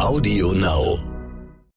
[0.00, 0.98] Audio Now.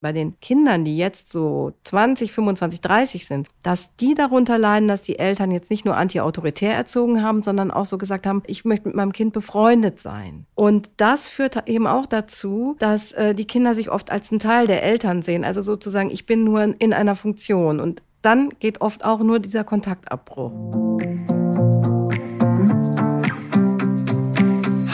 [0.02, 5.01] Bei den Kindern, die jetzt so 20, 25, 30 sind, dass die darunter leiden, dass
[5.01, 8.89] die Eltern jetzt nicht nur anti-autoritär erzogen haben, sondern auch so gesagt haben, ich möchte
[8.89, 10.46] mit meinem Kind befreundet sein.
[10.55, 14.68] Und das führt eben auch dazu, dass äh, die Kinder sich oft als ein Teil
[14.68, 15.45] der Eltern sehen.
[15.45, 17.79] Also sozusagen, ich bin nur in einer Funktion.
[17.79, 20.52] Und dann geht oft auch nur dieser Kontaktabbruch.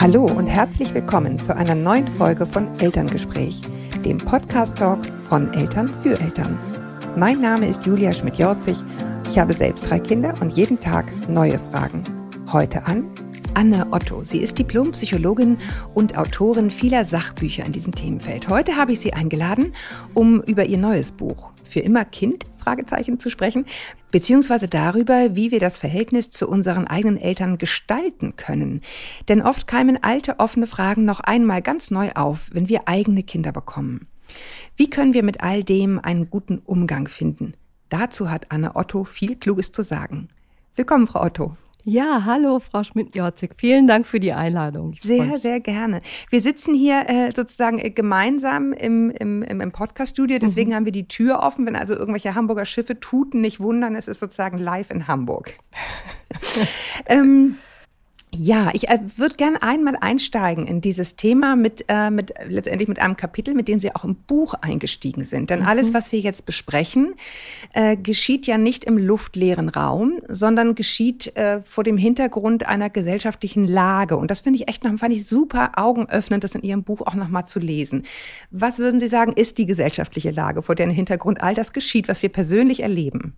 [0.00, 3.60] Hallo und herzlich willkommen zu einer neuen Folge von Elterngespräch,
[4.02, 6.58] dem Podcast-Talk von Eltern für Eltern.
[7.16, 8.78] Mein Name ist Julia Schmidt-Jorzig.
[9.28, 12.02] Ich habe selbst drei Kinder und jeden Tag neue Fragen.
[12.50, 13.10] Heute an
[13.52, 14.22] Anne Otto.
[14.22, 15.58] Sie ist Diplompsychologin
[15.92, 18.48] und Autorin vieler Sachbücher in diesem Themenfeld.
[18.48, 19.74] Heute habe ich sie eingeladen,
[20.14, 23.66] um über ihr neues Buch Für immer Kind Fragezeichen zu sprechen,
[24.10, 28.82] beziehungsweise darüber, wie wir das Verhältnis zu unseren eigenen Eltern gestalten können.
[29.28, 33.52] Denn oft keimen alte offene Fragen noch einmal ganz neu auf, wenn wir eigene Kinder
[33.52, 34.06] bekommen.
[34.76, 37.54] Wie können wir mit all dem einen guten Umgang finden?
[37.88, 40.28] Dazu hat Anne Otto viel Kluges zu sagen.
[40.76, 41.56] Willkommen, Frau Otto.
[41.84, 43.52] Ja, hallo, Frau Schmidt-Jorzig.
[43.56, 44.92] Vielen Dank für die Einladung.
[44.92, 46.02] Ich sehr, sehr gerne.
[46.28, 50.38] Wir sitzen hier äh, sozusagen äh, gemeinsam im, im, im Podcast-Studio.
[50.38, 50.74] Deswegen mhm.
[50.74, 51.66] haben wir die Tür offen.
[51.66, 55.54] Wenn also irgendwelche Hamburger Schiffe tuten, nicht wundern, es ist sozusagen live in Hamburg.
[57.06, 57.56] ähm,
[58.32, 63.00] ja, ich äh, würde gerne einmal einsteigen in dieses Thema mit, äh, mit letztendlich mit
[63.00, 65.50] einem Kapitel, mit dem Sie auch im Buch eingestiegen sind.
[65.50, 65.66] Denn mhm.
[65.66, 67.14] alles, was wir jetzt besprechen,
[67.72, 73.64] äh, geschieht ja nicht im luftleeren Raum, sondern geschieht äh, vor dem Hintergrund einer gesellschaftlichen
[73.64, 74.16] Lage.
[74.16, 77.14] Und das finde ich echt noch, fand ich super augenöffnend, das in Ihrem Buch auch
[77.14, 78.04] nochmal zu lesen.
[78.50, 82.22] Was würden Sie sagen, ist die gesellschaftliche Lage, vor deren Hintergrund all das geschieht, was
[82.22, 83.34] wir persönlich erleben?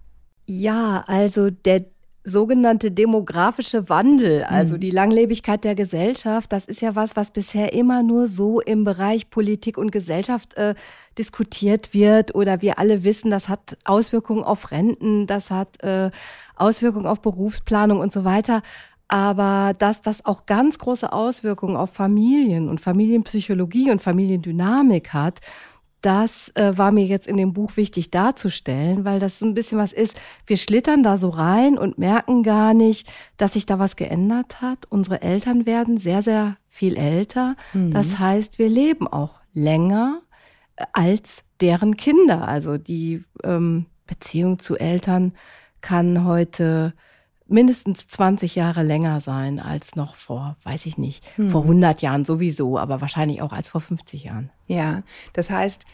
[0.46, 1.86] Ja, also der
[2.24, 4.80] sogenannte demografische Wandel, also mhm.
[4.80, 9.28] die Langlebigkeit der Gesellschaft, das ist ja was, was bisher immer nur so im Bereich
[9.28, 10.74] Politik und Gesellschaft äh,
[11.18, 16.10] diskutiert wird oder wir alle wissen, das hat Auswirkungen auf Renten, das hat äh,
[16.54, 18.62] Auswirkungen auf Berufsplanung und so weiter.
[19.08, 25.40] Aber dass das auch ganz große Auswirkungen auf Familien und Familienpsychologie und Familiendynamik hat,
[26.02, 29.78] das äh, war mir jetzt in dem Buch wichtig darzustellen, weil das so ein bisschen
[29.78, 30.20] was ist.
[30.46, 34.86] Wir schlittern da so rein und merken gar nicht, dass sich da was geändert hat.
[34.90, 37.56] Unsere Eltern werden sehr, sehr viel älter.
[37.72, 37.92] Mhm.
[37.92, 40.22] Das heißt, wir leben auch länger
[40.76, 42.48] äh, als deren Kinder.
[42.48, 45.32] Also die ähm, Beziehung zu Eltern
[45.80, 46.94] kann heute
[47.52, 51.50] mindestens 20 Jahre länger sein als noch vor, weiß ich nicht, hm.
[51.50, 54.50] vor 100 Jahren sowieso, aber wahrscheinlich auch als vor 50 Jahren.
[54.66, 55.02] Ja,
[55.32, 55.84] das heißt,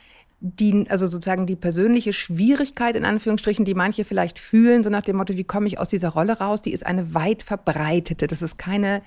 [0.41, 5.17] die, also sozusagen die persönliche Schwierigkeit in Anführungsstrichen, die manche vielleicht fühlen, so nach dem
[5.17, 8.29] Motto, wie komme ich aus dieser Rolle raus, die ist eine weit verbreitete.
[8.29, 9.03] Das ist keine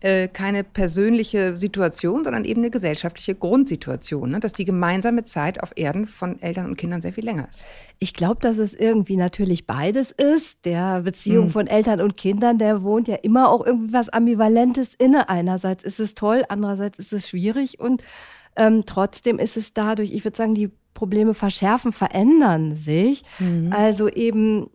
[0.00, 4.40] äh, keine persönliche Situation, sondern eben eine gesellschaftliche Grundsituation, ne?
[4.40, 7.66] dass die gemeinsame Zeit auf Erden von Eltern und Kindern sehr viel länger ist.
[7.98, 10.64] Ich glaube, dass es irgendwie natürlich beides ist.
[10.64, 11.50] Der Beziehung hm.
[11.50, 15.28] von Eltern und Kindern, der wohnt ja immer auch irgendwie was Ambivalentes inne.
[15.28, 18.02] Einerseits ist es toll, andererseits ist es schwierig und
[18.56, 23.22] ähm, trotzdem ist es dadurch, ich würde sagen, die Probleme verschärfen, verändern sich.
[23.38, 23.72] Mhm.
[23.72, 24.70] Also eben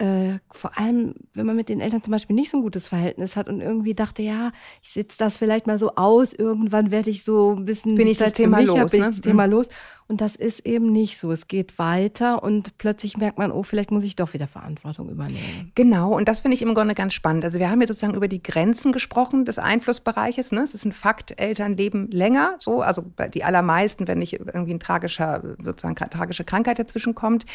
[0.00, 3.36] äh, vor allem, wenn man mit den Eltern zum Beispiel nicht so ein gutes Verhältnis
[3.36, 4.50] hat und irgendwie dachte, ja,
[4.82, 8.16] ich sitze das vielleicht mal so aus, irgendwann werde ich so ein bisschen bin ich
[8.16, 9.12] das Thema los, bin ich ne?
[9.12, 9.52] das Thema mhm.
[9.52, 9.68] los.
[10.10, 11.30] Und das ist eben nicht so.
[11.30, 15.70] Es geht weiter und plötzlich merkt man, oh, vielleicht muss ich doch wieder Verantwortung übernehmen.
[15.76, 17.44] Genau, und das finde ich im Grunde ganz spannend.
[17.44, 20.50] Also wir haben jetzt sozusagen über die Grenzen gesprochen des Einflussbereiches.
[20.50, 20.62] Ne?
[20.62, 24.80] Es ist ein Fakt, Eltern leben länger, so, also die allermeisten, wenn nicht irgendwie ein
[24.80, 27.46] tragischer, sozusagen tragische Krankheit dazwischen kommt.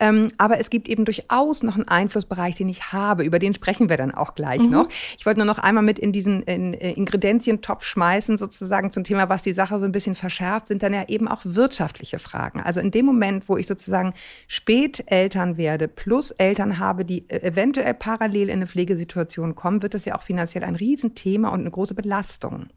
[0.00, 3.22] Ähm, aber es gibt eben durchaus noch einen Einflussbereich, den ich habe.
[3.22, 4.70] Über den sprechen wir dann auch gleich mhm.
[4.70, 4.88] noch.
[5.18, 9.28] Ich wollte nur noch einmal mit in diesen in, in Ingredienzientopf schmeißen, sozusagen zum Thema,
[9.28, 12.60] was die Sache so ein bisschen verschärft, sind dann ja eben auch Wirtschaft wirtschaftliche Fragen.
[12.60, 14.14] Also in dem Moment, wo ich sozusagen
[14.46, 19.94] spät Eltern werde, plus Eltern habe, die äh, eventuell parallel in eine Pflegesituation kommen, wird
[19.94, 22.68] das ja auch finanziell ein Riesenthema und eine große Belastung.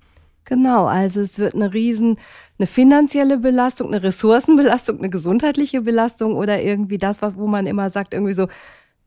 [0.43, 2.17] Genau, also es wird eine riesen,
[2.57, 7.91] eine finanzielle Belastung, eine Ressourcenbelastung, eine gesundheitliche Belastung oder irgendwie das, was, wo man immer
[7.91, 8.47] sagt, irgendwie so,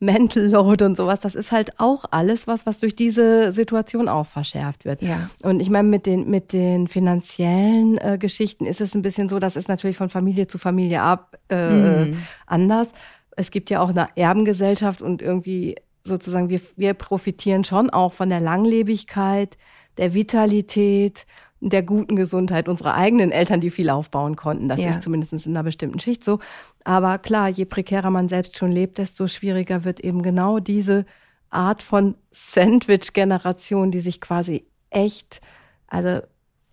[0.05, 4.27] Mental Load und sowas, das ist halt auch alles was, was durch diese Situation auch
[4.27, 5.03] verschärft wird.
[5.03, 5.31] Ja.
[5.43, 9.39] Und ich meine, mit den, mit den finanziellen äh, Geschichten ist es ein bisschen so,
[9.39, 12.19] das ist natürlich von Familie zu Familie ab äh, mhm.
[12.47, 12.89] anders.
[13.37, 18.29] Es gibt ja auch eine Erbengesellschaft und irgendwie sozusagen, wir, wir profitieren schon auch von
[18.29, 19.56] der Langlebigkeit,
[19.97, 21.27] der Vitalität
[21.70, 24.69] der guten Gesundheit unserer eigenen Eltern, die viel aufbauen konnten.
[24.69, 24.90] Das ja.
[24.90, 26.38] ist zumindest in einer bestimmten Schicht so.
[26.84, 31.06] Aber klar, je prekärer man selbst schon lebt, desto schwieriger wird eben genau diese
[31.50, 35.40] Art von Sandwich-Generation, die sich quasi echt,
[35.87, 36.20] also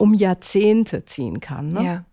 [0.02, 1.70] um Jahrzehnte ziehen kann.
[1.70, 1.84] Ne?
[1.84, 2.06] Ja.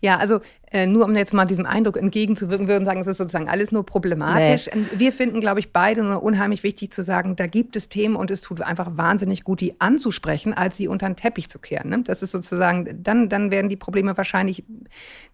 [0.00, 3.50] ja, also äh, nur um jetzt mal diesem Eindruck entgegenzuwirken, würden sagen, es ist sozusagen
[3.50, 4.70] alles nur problematisch.
[4.74, 4.86] Nee.
[4.96, 8.30] Wir finden, glaube ich, beide nur unheimlich wichtig zu sagen, da gibt es Themen und
[8.30, 11.90] es tut einfach wahnsinnig gut, die anzusprechen, als sie unter den Teppich zu kehren.
[11.90, 12.02] Ne?
[12.02, 14.64] Das ist sozusagen, dann, dann werden die Probleme wahrscheinlich,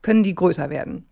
[0.02, 1.06] können die größer werden.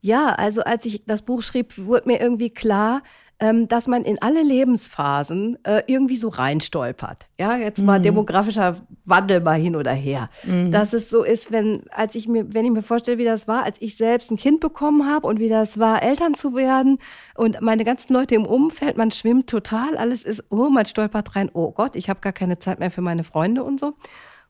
[0.00, 3.04] Ja, also als ich das Buch schrieb, wurde mir irgendwie klar,
[3.42, 7.26] ähm, dass man in alle Lebensphasen äh, irgendwie so reinstolpert.
[7.40, 8.04] Ja, jetzt mal mhm.
[8.04, 10.30] demografischer Wandel mal hin oder her.
[10.44, 10.70] Mhm.
[10.70, 13.64] Dass es so ist, wenn, als ich mir, wenn ich mir vorstelle, wie das war,
[13.64, 16.98] als ich selbst ein Kind bekommen habe und wie das war, Eltern zu werden
[17.34, 21.50] und meine ganzen Leute im Umfeld, man schwimmt total, alles ist, oh, man stolpert rein,
[21.52, 23.94] oh Gott, ich habe gar keine Zeit mehr für meine Freunde und so.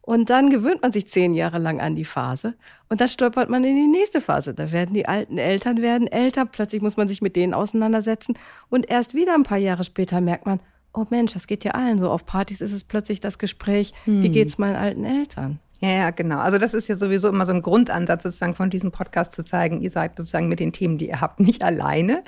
[0.05, 2.55] Und dann gewöhnt man sich zehn Jahre lang an die Phase
[2.89, 4.53] und dann stolpert man in die nächste Phase.
[4.53, 8.37] Da werden die alten Eltern werden älter, plötzlich muss man sich mit denen auseinandersetzen
[8.69, 10.59] und erst wieder ein paar Jahre später merkt man,
[10.93, 12.11] oh Mensch, das geht ja allen so.
[12.11, 14.23] Auf Partys ist es plötzlich das Gespräch, hm.
[14.25, 15.61] wie geht's meinen alten Eltern?
[15.83, 16.39] Ja, ja, genau.
[16.39, 19.81] Also das ist ja sowieso immer so ein Grundansatz sozusagen von diesem Podcast zu zeigen,
[19.81, 22.23] ihr seid sozusagen mit den Themen, die ihr habt, nicht alleine.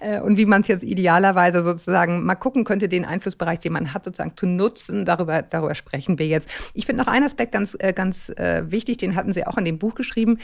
[0.00, 3.92] Äh, und wie man es jetzt idealerweise sozusagen mal gucken könnte, den Einflussbereich, den man
[3.92, 5.04] hat, sozusagen zu nutzen.
[5.04, 6.48] Darüber, darüber sprechen wir jetzt.
[6.72, 9.66] Ich finde noch einen Aspekt ganz, äh, ganz äh, wichtig, den hatten Sie auch in
[9.66, 10.38] dem Buch geschrieben,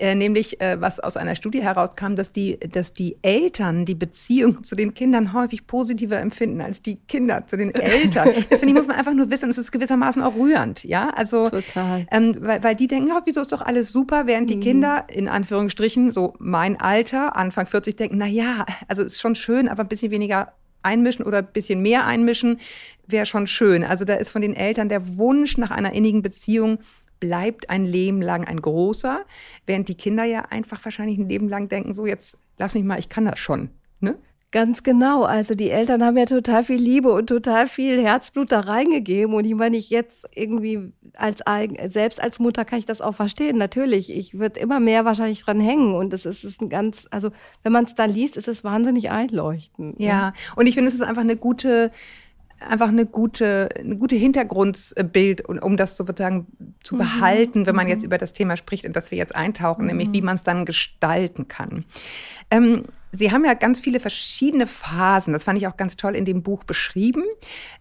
[0.00, 4.94] nämlich was aus einer Studie herauskam, dass die, dass die Eltern die Beziehung zu den
[4.94, 8.30] Kindern häufig positiver empfinden als die Kinder zu den Eltern.
[8.50, 10.84] Das finde ich, muss man einfach nur wissen, es ist gewissermaßen auch rührend.
[10.84, 12.06] Ja, also total.
[12.10, 14.60] Ähm, weil, weil die denken, oh, wieso ist doch alles super, während die mhm.
[14.60, 19.68] Kinder in Anführungsstrichen, so mein Alter, Anfang 40, denken, na ja, also ist schon schön,
[19.68, 20.52] aber ein bisschen weniger
[20.82, 22.60] einmischen oder ein bisschen mehr einmischen
[23.06, 23.84] wäre schon schön.
[23.84, 26.78] Also da ist von den Eltern der Wunsch nach einer innigen Beziehung
[27.22, 29.24] bleibt ein Leben lang ein großer,
[29.64, 32.98] während die Kinder ja einfach wahrscheinlich ein Leben lang denken, so jetzt lass mich mal,
[32.98, 33.70] ich kann das schon.
[34.00, 34.16] Ne?
[34.50, 35.22] Ganz genau.
[35.22, 39.34] Also die Eltern haben ja total viel Liebe und total viel Herzblut da reingegeben.
[39.34, 41.38] Und ich meine, ich jetzt irgendwie als
[41.88, 43.56] selbst als Mutter kann ich das auch verstehen.
[43.56, 45.94] Natürlich, ich würde immer mehr wahrscheinlich dran hängen.
[45.94, 47.30] Und das ist, ist ein ganz, also
[47.62, 49.94] wenn man es dann liest, ist es wahnsinnig einleuchtend.
[49.98, 51.92] Ja, und ich finde, es ist einfach eine gute
[52.68, 56.46] einfach eine gute, eine gute Hintergrundbild, um das sozusagen
[56.82, 56.98] zu mhm.
[56.98, 58.06] behalten, wenn man jetzt mhm.
[58.06, 59.88] über das Thema spricht, in das wir jetzt eintauchen, mhm.
[59.88, 61.84] nämlich wie man es dann gestalten kann.
[62.50, 65.34] Ähm, Sie haben ja ganz viele verschiedene Phasen.
[65.34, 67.24] Das fand ich auch ganz toll in dem Buch beschrieben.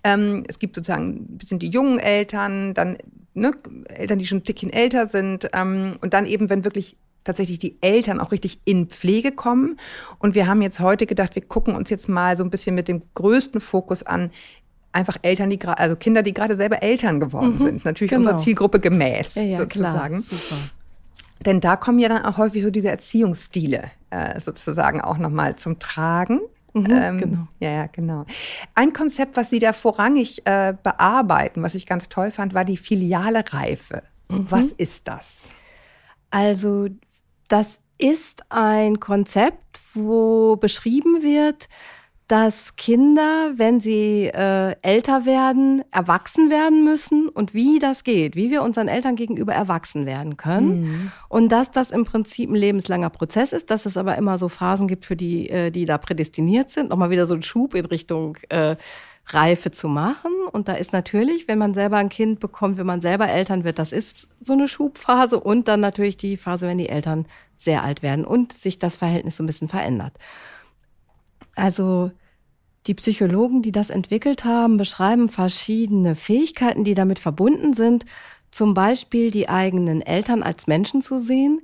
[0.03, 2.97] Ähm, es gibt sozusagen ein bisschen die jungen Eltern, dann
[3.33, 3.53] ne,
[3.85, 7.77] Eltern, die schon ein Stückchen älter sind ähm, und dann eben, wenn wirklich tatsächlich die
[7.81, 9.79] Eltern auch richtig in Pflege kommen.
[10.19, 12.87] Und wir haben jetzt heute gedacht, wir gucken uns jetzt mal so ein bisschen mit
[12.87, 14.31] dem größten Fokus an,
[14.91, 17.85] einfach Eltern, die gerade, also Kinder, die gerade selber Eltern geworden mhm, sind.
[17.85, 18.21] Natürlich genau.
[18.21, 20.21] unserer Zielgruppe gemäß, ja, ja, sozusagen.
[20.21, 20.55] Klar, super.
[21.45, 25.79] Denn da kommen ja dann auch häufig so diese Erziehungsstile äh, sozusagen auch nochmal zum
[25.79, 26.41] Tragen.
[26.73, 27.47] Mhm, ähm, genau.
[27.59, 28.25] Ja, ja, genau.
[28.75, 32.77] Ein Konzept, was Sie da vorrangig äh, bearbeiten, was ich ganz toll fand, war die
[32.77, 34.03] filiale Reife.
[34.29, 34.45] Mhm.
[34.49, 35.49] Was ist das?
[36.29, 36.87] Also,
[37.49, 41.67] das ist ein Konzept, wo beschrieben wird,
[42.31, 48.49] dass Kinder, wenn sie äh, älter werden, erwachsen werden müssen und wie das geht, wie
[48.49, 50.81] wir unseren Eltern gegenüber erwachsen werden können.
[50.81, 51.11] Mhm.
[51.27, 54.87] Und dass das im Prinzip ein lebenslanger Prozess ist, dass es aber immer so Phasen
[54.87, 58.37] gibt, für die, äh, die da prädestiniert sind, nochmal wieder so ein Schub in Richtung
[58.47, 58.77] äh,
[59.27, 60.31] Reife zu machen.
[60.53, 63.77] Und da ist natürlich, wenn man selber ein Kind bekommt, wenn man selber Eltern wird,
[63.77, 67.25] das ist so eine Schubphase und dann natürlich die Phase, wenn die Eltern
[67.57, 70.13] sehr alt werden und sich das Verhältnis so ein bisschen verändert.
[71.55, 72.11] Also
[72.87, 78.05] die Psychologen, die das entwickelt haben, beschreiben verschiedene Fähigkeiten, die damit verbunden sind.
[78.49, 81.61] Zum Beispiel die eigenen Eltern als Menschen zu sehen,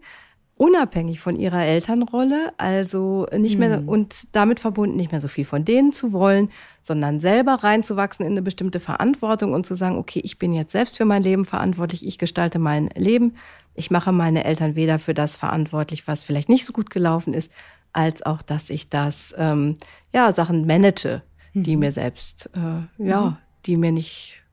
[0.58, 3.90] unabhängig von ihrer Elternrolle, also nicht mehr mhm.
[3.90, 6.50] und damit verbunden nicht mehr so viel von denen zu wollen,
[6.82, 10.98] sondern selber reinzuwachsen in eine bestimmte Verantwortung und zu sagen, okay, ich bin jetzt selbst
[10.98, 13.36] für mein Leben verantwortlich, ich gestalte mein Leben,
[13.76, 17.52] ich mache meine Eltern weder für das verantwortlich, was vielleicht nicht so gut gelaufen ist,
[17.98, 19.76] als auch, dass ich das, ähm,
[20.14, 21.24] ja, Sachen manage,
[21.54, 21.80] die mhm.
[21.80, 23.38] mir selbst, äh, ja, mhm.
[23.66, 24.44] die mir nicht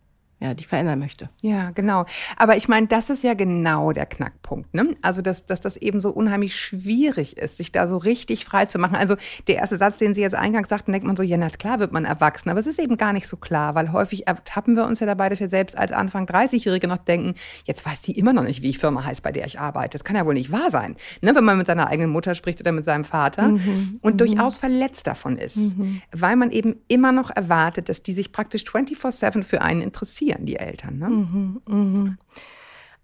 [0.44, 1.30] ja, die verändern möchte.
[1.40, 2.04] Ja, genau.
[2.36, 4.74] Aber ich meine, das ist ja genau der Knackpunkt.
[4.74, 4.94] Ne?
[5.00, 8.78] Also, dass, dass das eben so unheimlich schwierig ist, sich da so richtig frei zu
[8.78, 8.94] machen.
[8.94, 9.16] Also,
[9.48, 11.92] der erste Satz, den Sie jetzt eingangs sagten, denkt man so, ja, na klar wird
[11.92, 12.50] man erwachsen.
[12.50, 15.30] Aber es ist eben gar nicht so klar, weil häufig ertappen wir uns ja dabei,
[15.30, 18.68] dass wir selbst als Anfang 30-Jährige noch denken, jetzt weiß die immer noch nicht, wie
[18.68, 19.96] ich Firma heißt, bei der ich arbeite.
[19.96, 20.96] Das kann ja wohl nicht wahr sein.
[21.22, 21.34] Ne?
[21.34, 23.98] Wenn man mit seiner eigenen Mutter spricht oder mit seinem Vater mhm.
[24.02, 24.18] und mhm.
[24.18, 26.02] durchaus verletzt davon ist, mhm.
[26.12, 30.46] weil man eben immer noch erwartet, dass die sich praktisch 24-7 für einen interessieren reagieren
[30.46, 30.98] die Eltern.
[30.98, 31.08] Ne?
[31.08, 32.16] Mhm, mh.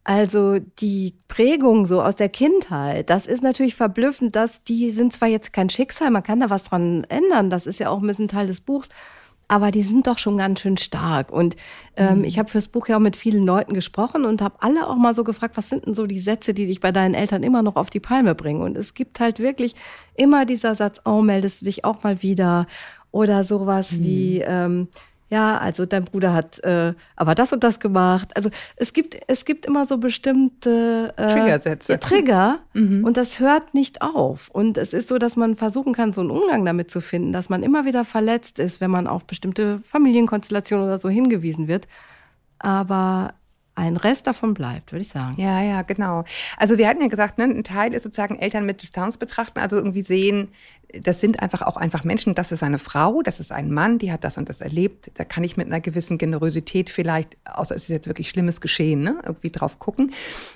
[0.03, 5.29] Also die Prägung so aus der Kindheit, das ist natürlich verblüffend, dass die sind zwar
[5.29, 8.27] jetzt kein Schicksal, man kann da was dran ändern, das ist ja auch ein bisschen
[8.27, 8.89] Teil des Buchs,
[9.47, 11.31] aber die sind doch schon ganz schön stark.
[11.31, 11.55] Und
[11.97, 12.25] ähm, mhm.
[12.25, 15.15] ich habe fürs Buch ja auch mit vielen Leuten gesprochen und habe alle auch mal
[15.15, 17.77] so gefragt, was sind denn so die Sätze, die dich bei deinen Eltern immer noch
[17.77, 18.63] auf die Palme bringen?
[18.63, 19.75] Und es gibt halt wirklich
[20.15, 22.67] immer dieser Satz, oh, meldest du dich auch mal wieder?
[23.11, 24.05] Oder sowas mhm.
[24.05, 24.89] wie, ähm,
[25.31, 28.37] ja, also dein Bruder hat äh, aber das und das gemacht.
[28.37, 32.01] Also es gibt, es gibt immer so bestimmte äh, Triggersätze.
[32.01, 33.05] Trigger mhm.
[33.05, 34.51] und das hört nicht auf.
[34.51, 37.49] Und es ist so, dass man versuchen kann, so einen Umgang damit zu finden, dass
[37.49, 41.87] man immer wieder verletzt ist, wenn man auf bestimmte Familienkonstellationen oder so hingewiesen wird.
[42.59, 43.35] Aber
[43.77, 45.37] ein Rest davon bleibt, würde ich sagen.
[45.41, 46.25] Ja, ja, genau.
[46.57, 49.77] Also wir hatten ja gesagt, ne, ein Teil ist sozusagen Eltern mit Distanz betrachten, also
[49.77, 50.49] irgendwie sehen,
[51.03, 54.13] das sind einfach auch einfach Menschen, das ist eine Frau, das ist ein Mann, die
[54.13, 55.11] hat das und das erlebt.
[55.15, 59.03] Da kann ich mit einer gewissen Generosität vielleicht, außer es ist jetzt wirklich Schlimmes geschehen,
[59.03, 60.13] ne, irgendwie drauf gucken.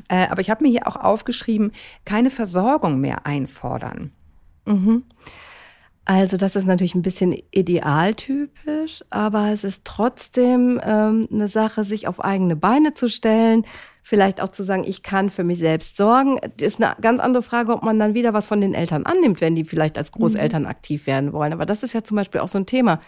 [0.08, 1.72] Äh, aber ich habe mir hier auch aufgeschrieben,
[2.04, 4.12] keine Versorgung mehr einfordern.
[4.66, 5.04] Mhm.
[6.06, 12.06] Also das ist natürlich ein bisschen idealtypisch, aber es ist trotzdem ähm, eine Sache, sich
[12.08, 13.64] auf eigene Beine zu stellen,
[14.02, 16.38] vielleicht auch zu sagen, ich kann für mich selbst sorgen.
[16.58, 19.40] Das ist eine ganz andere Frage, ob man dann wieder was von den Eltern annimmt,
[19.40, 20.68] wenn die vielleicht als Großeltern mhm.
[20.68, 21.54] aktiv werden wollen.
[21.54, 23.00] Aber das ist ja zum Beispiel auch so ein Thema.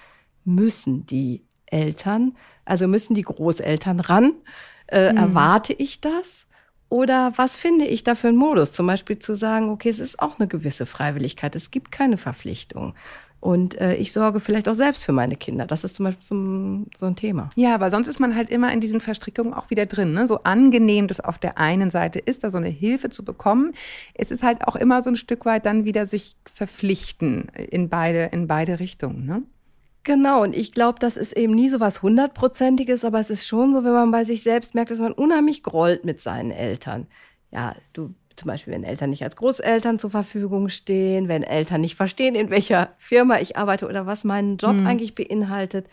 [0.44, 2.34] Müssen die Eltern,
[2.64, 4.32] also müssen die Großeltern ran?
[4.86, 5.18] Äh, mhm.
[5.18, 6.45] Erwarte ich das?
[6.88, 8.72] Oder was finde ich da für einen Modus?
[8.72, 12.94] Zum Beispiel zu sagen, okay, es ist auch eine gewisse Freiwilligkeit, es gibt keine Verpflichtung.
[13.40, 15.66] Und äh, ich sorge vielleicht auch selbst für meine Kinder.
[15.66, 16.34] Das ist zum Beispiel so,
[16.98, 17.50] so, ein Thema.
[17.54, 20.12] Ja, aber sonst ist man halt immer in diesen Verstrickungen auch wieder drin.
[20.12, 20.26] Ne?
[20.26, 23.72] So angenehm das auf der einen Seite ist, da so eine Hilfe zu bekommen,
[24.14, 28.30] es ist halt auch immer so ein Stück weit dann wieder sich verpflichten in beide,
[28.32, 29.26] in beide Richtungen.
[29.26, 29.42] Ne?
[30.06, 33.74] Genau, und ich glaube, das ist eben nie so was Hundertprozentiges, aber es ist schon
[33.74, 37.08] so, wenn man bei sich selbst merkt, dass man unheimlich grollt mit seinen Eltern.
[37.50, 41.96] Ja, du zum Beispiel, wenn Eltern nicht als Großeltern zur Verfügung stehen, wenn Eltern nicht
[41.96, 44.86] verstehen, in welcher Firma ich arbeite oder was mein Job mhm.
[44.86, 45.88] eigentlich beinhaltet.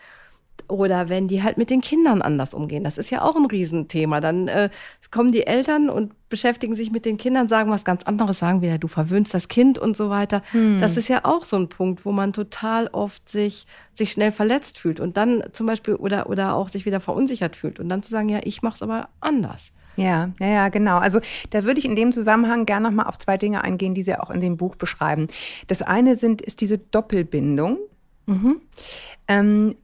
[0.67, 2.83] Oder wenn die halt mit den Kindern anders umgehen.
[2.83, 4.21] Das ist ja auch ein Riesenthema.
[4.21, 4.69] Dann äh,
[5.11, 8.79] kommen die Eltern und beschäftigen sich mit den Kindern, sagen was ganz anderes, sagen wieder,
[8.79, 10.41] du verwöhnst das Kind und so weiter.
[10.51, 10.79] Hm.
[10.81, 14.79] Das ist ja auch so ein Punkt, wo man total oft sich, sich schnell verletzt
[14.79, 18.09] fühlt und dann zum Beispiel oder, oder auch sich wieder verunsichert fühlt und dann zu
[18.09, 19.71] sagen, ja, ich mache es aber anders.
[19.95, 20.97] Ja, ja, ja, genau.
[20.97, 21.19] Also
[21.51, 24.19] da würde ich in dem Zusammenhang gerne noch mal auf zwei Dinge eingehen, die Sie
[24.19, 25.27] auch in dem Buch beschreiben.
[25.67, 27.77] Das eine sind, ist diese Doppelbindung.
[28.25, 28.61] Mhm.
[29.27, 29.75] Ähm,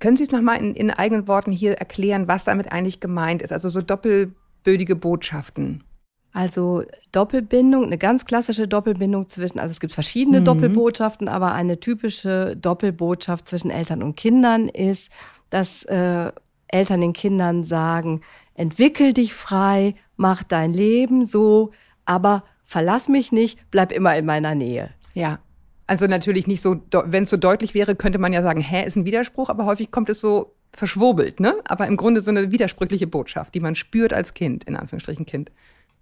[0.00, 3.52] können Sie es nochmal in, in eigenen Worten hier erklären, was damit eigentlich gemeint ist?
[3.52, 5.84] Also so doppelbödige Botschaften.
[6.32, 10.44] Also Doppelbindung, eine ganz klassische Doppelbindung zwischen, also es gibt verschiedene mhm.
[10.44, 15.10] Doppelbotschaften, aber eine typische Doppelbotschaft zwischen Eltern und Kindern ist,
[15.50, 16.30] dass äh,
[16.68, 18.20] Eltern den Kindern sagen,
[18.54, 21.72] entwickel dich frei, mach dein Leben so,
[22.04, 24.90] aber verlass mich nicht, bleib immer in meiner Nähe.
[25.14, 25.38] Ja.
[25.88, 26.76] Also natürlich nicht so,
[27.06, 29.90] wenn es so deutlich wäre, könnte man ja sagen, hä, ist ein Widerspruch, aber häufig
[29.90, 31.54] kommt es so verschwurbelt, ne?
[31.64, 35.50] Aber im Grunde so eine widersprüchliche Botschaft, die man spürt als Kind, in Anführungsstrichen Kind.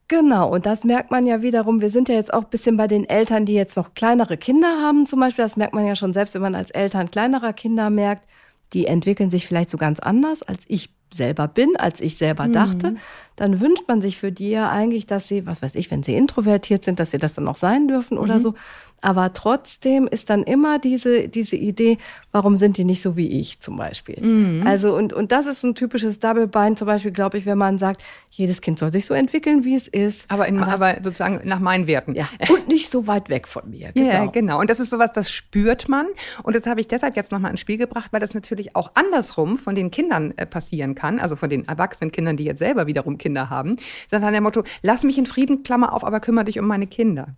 [0.08, 1.80] Genau, und das merkt man ja wiederum.
[1.80, 4.82] Wir sind ja jetzt auch ein bisschen bei den Eltern, die jetzt noch kleinere Kinder
[4.82, 5.44] haben, zum Beispiel.
[5.44, 8.28] Das merkt man ja schon selbst, wenn man als Eltern kleinerer Kinder merkt,
[8.72, 12.92] die entwickeln sich vielleicht so ganz anders, als ich selber bin, als ich selber dachte,
[12.92, 12.98] mhm.
[13.36, 16.14] dann wünscht man sich für die ja eigentlich, dass sie, was weiß ich, wenn sie
[16.14, 18.40] introvertiert sind, dass sie das dann auch sein dürfen oder mhm.
[18.40, 18.54] so.
[19.02, 21.98] Aber trotzdem ist dann immer diese, diese Idee,
[22.32, 24.20] warum sind die nicht so wie ich zum Beispiel?
[24.20, 24.66] Mhm.
[24.66, 27.78] Also, und, und das ist ein typisches Double Bind zum Beispiel, glaube ich, wenn man
[27.78, 30.24] sagt, jedes Kind soll sich so entwickeln, wie es ist.
[30.28, 32.16] Aber, in, aber, aber sozusagen nach meinen Werten.
[32.16, 32.28] Ja.
[32.48, 33.92] Und nicht so weit weg von mir.
[33.92, 34.08] Genau.
[34.08, 34.58] Ja, genau.
[34.58, 36.06] Und das ist sowas, das spürt man.
[36.42, 39.56] Und das habe ich deshalb jetzt nochmal ins Spiel gebracht, weil das natürlich auch andersrum
[39.56, 43.18] von den Kindern äh, passieren kann, also von den erwachsenen Kindern, die jetzt selber wiederum
[43.18, 43.76] Kinder haben.
[44.10, 47.28] Sondern der Motto, lass mich in Frieden, Klammer auf, aber kümmere dich um meine Kinder.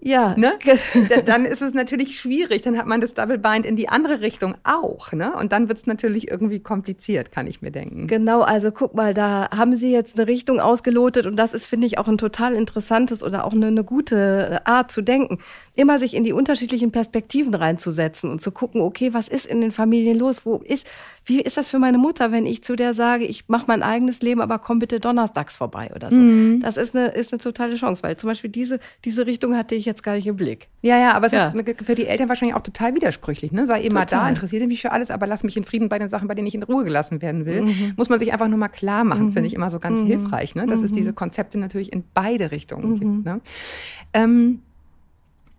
[0.00, 0.34] Ja.
[0.36, 0.58] Ne?
[1.24, 2.62] dann ist es natürlich schwierig.
[2.62, 5.12] Dann hat man das Double Bind in die andere Richtung auch.
[5.12, 5.34] Ne?
[5.34, 8.06] Und dann wird es natürlich irgendwie kompliziert, kann ich mir denken.
[8.06, 11.86] Genau, also guck mal, da haben Sie jetzt eine Richtung ausgelotet und das ist, finde
[11.86, 15.38] ich, auch ein total interessantes oder auch eine, eine gute Art zu denken.
[15.74, 19.72] Immer sich in die unterschiedlichen Perspektiven reinzusetzen und zu gucken, okay, was ist in den
[19.72, 20.44] Familien los?
[20.44, 20.88] Wo ist,
[21.28, 24.22] wie ist das für meine Mutter, wenn ich zu der sage, ich mache mein eigenes
[24.22, 26.16] Leben, aber komm bitte donnerstags vorbei oder so?
[26.16, 26.60] Mhm.
[26.62, 29.84] Das ist eine, ist eine totale Chance, weil zum Beispiel diese, diese Richtung hatte ich
[29.84, 30.68] jetzt gar nicht im Blick.
[30.80, 31.48] Ja, ja, aber es ja.
[31.48, 33.52] ist für die Eltern wahrscheinlich auch total widersprüchlich.
[33.52, 33.66] Ne?
[33.66, 34.24] Sei immer total.
[34.24, 36.46] da, interessiere mich für alles, aber lass mich in Frieden bei den Sachen, bei denen
[36.46, 37.60] ich in Ruhe gelassen werden will.
[37.60, 37.92] Mhm.
[37.98, 39.26] Muss man sich einfach nur mal klar machen.
[39.26, 39.32] Mhm.
[39.32, 40.06] finde ich immer so ganz mhm.
[40.06, 40.66] hilfreich, ne?
[40.66, 40.96] dass es mhm.
[40.96, 43.04] diese Konzepte natürlich in beide Richtungen gibt.
[43.04, 43.22] Mhm.
[43.24, 43.40] Ne?
[44.14, 44.62] Ähm,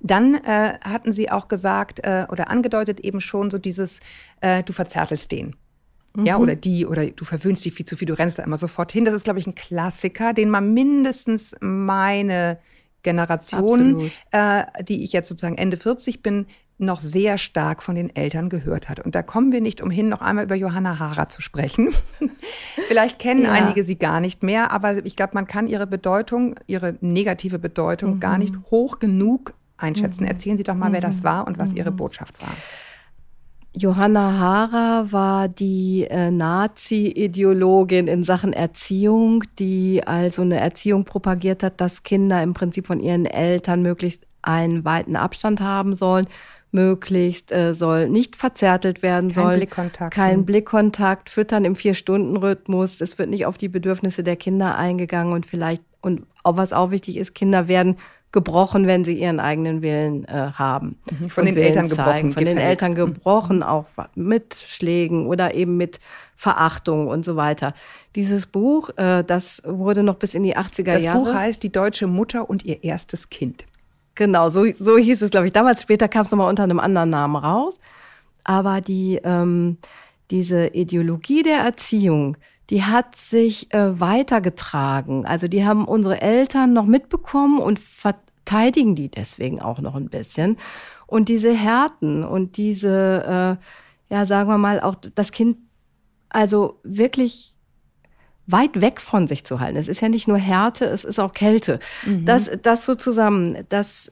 [0.01, 3.99] dann äh, hatten Sie auch gesagt äh, oder angedeutet eben schon so dieses,
[4.41, 5.55] äh, du verzärtelst den.
[6.15, 6.25] Mhm.
[6.25, 8.91] Ja, oder die, oder du verwöhnst die viel zu viel, du rennst da immer sofort
[8.91, 9.05] hin.
[9.05, 12.59] Das ist, glaube ich, ein Klassiker, den man mindestens meine
[13.03, 16.47] Generation, äh, die ich jetzt sozusagen Ende 40 bin,
[16.79, 19.01] noch sehr stark von den Eltern gehört hat.
[19.01, 21.93] Und da kommen wir nicht umhin, noch einmal über Johanna Hara zu sprechen.
[22.87, 23.51] Vielleicht kennen ja.
[23.51, 28.15] einige sie gar nicht mehr, aber ich glaube, man kann ihre Bedeutung, ihre negative Bedeutung
[28.15, 28.19] mhm.
[28.21, 30.23] gar nicht hoch genug einschätzen.
[30.23, 30.29] Mhm.
[30.29, 31.23] Erzählen Sie doch mal, wer das mhm.
[31.25, 31.97] war und was Ihre mhm.
[31.97, 32.55] Botschaft war.
[33.75, 41.79] Johanna Hara war die äh, Nazi-Ideologin in Sachen Erziehung, die also eine Erziehung propagiert hat,
[41.79, 46.27] dass Kinder im Prinzip von ihren Eltern möglichst einen weiten Abstand haben sollen,
[46.71, 49.57] möglichst äh, soll nicht verzärtelt werden kein soll.
[49.57, 50.13] Blickkontakt.
[50.13, 53.01] Kein Blickkontakt, füttern im Vier-Stunden-Rhythmus.
[53.01, 56.89] Es wird nicht auf die Bedürfnisse der Kinder eingegangen und vielleicht, und auch was auch
[56.91, 57.97] wichtig ist, Kinder werden
[58.31, 60.97] gebrochen, wenn sie ihren eigenen Willen äh, haben.
[61.09, 61.29] Mhm.
[61.29, 62.29] Von den Willen Eltern zeigen.
[62.29, 62.33] gebrochen.
[62.33, 63.63] Von den Eltern gebrochen, mhm.
[63.63, 65.99] auch mit Schlägen oder eben mit
[66.35, 67.73] Verachtung und so weiter.
[68.15, 71.19] Dieses Buch, äh, das wurde noch bis in die 80er das Jahre.
[71.19, 73.65] Das Buch heißt Die deutsche Mutter und ihr erstes Kind.
[74.15, 75.53] Genau, so, so hieß es, glaube ich.
[75.53, 77.79] Damals später kam es nochmal unter einem anderen Namen raus.
[78.43, 79.77] Aber die, ähm,
[80.31, 82.37] diese Ideologie der Erziehung,
[82.69, 85.25] die hat sich äh, weitergetragen.
[85.25, 90.57] Also die haben unsere Eltern noch mitbekommen und verteidigen die deswegen auch noch ein bisschen.
[91.07, 93.57] Und diese Härten und diese,
[94.09, 95.57] äh, ja, sagen wir mal, auch das Kind
[96.29, 97.55] also wirklich
[98.45, 99.77] weit weg von sich zu halten.
[99.77, 101.79] Es ist ja nicht nur Härte, es ist auch Kälte.
[102.05, 102.25] Mhm.
[102.25, 104.11] Das, das so zusammen, das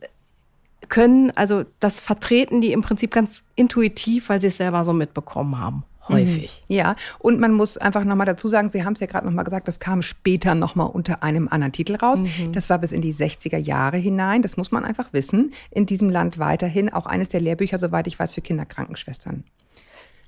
[0.90, 5.60] können, also das vertreten die im Prinzip ganz intuitiv, weil sie es selber so mitbekommen
[5.60, 6.64] haben häufig.
[6.68, 6.76] Mhm.
[6.76, 9.68] Ja, und man muss einfach nochmal dazu sagen, Sie haben es ja gerade nochmal gesagt,
[9.68, 12.22] das kam später nochmal unter einem anderen Titel raus.
[12.22, 12.54] Mhm.
[12.54, 14.42] Das war bis in die 60er Jahre hinein.
[14.42, 15.54] Das muss man einfach wissen.
[15.72, 19.44] In diesem Land weiterhin auch eines der Lehrbücher, soweit ich weiß, für Kinderkrankenschwestern.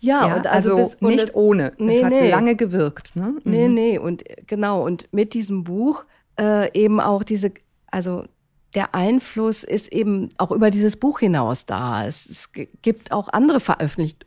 [0.02, 1.74] Ja, ja, und also, also bis, nicht ohne.
[1.78, 2.30] Nee, es hat nee.
[2.30, 3.16] lange gewirkt.
[3.16, 3.36] Ne?
[3.44, 3.52] Mhm.
[3.52, 6.06] Nee, nee, und genau, und mit diesem Buch
[6.40, 7.52] äh, eben auch diese,
[7.92, 8.24] also
[8.76, 12.08] der Einfluss ist eben auch über dieses Buch hinaus da.
[12.08, 12.50] Es, es
[12.82, 14.18] gibt auch andere Veröffentlich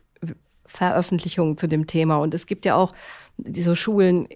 [0.73, 2.93] Veröffentlichungen zu dem Thema und es gibt ja auch
[3.37, 4.27] diese Schulen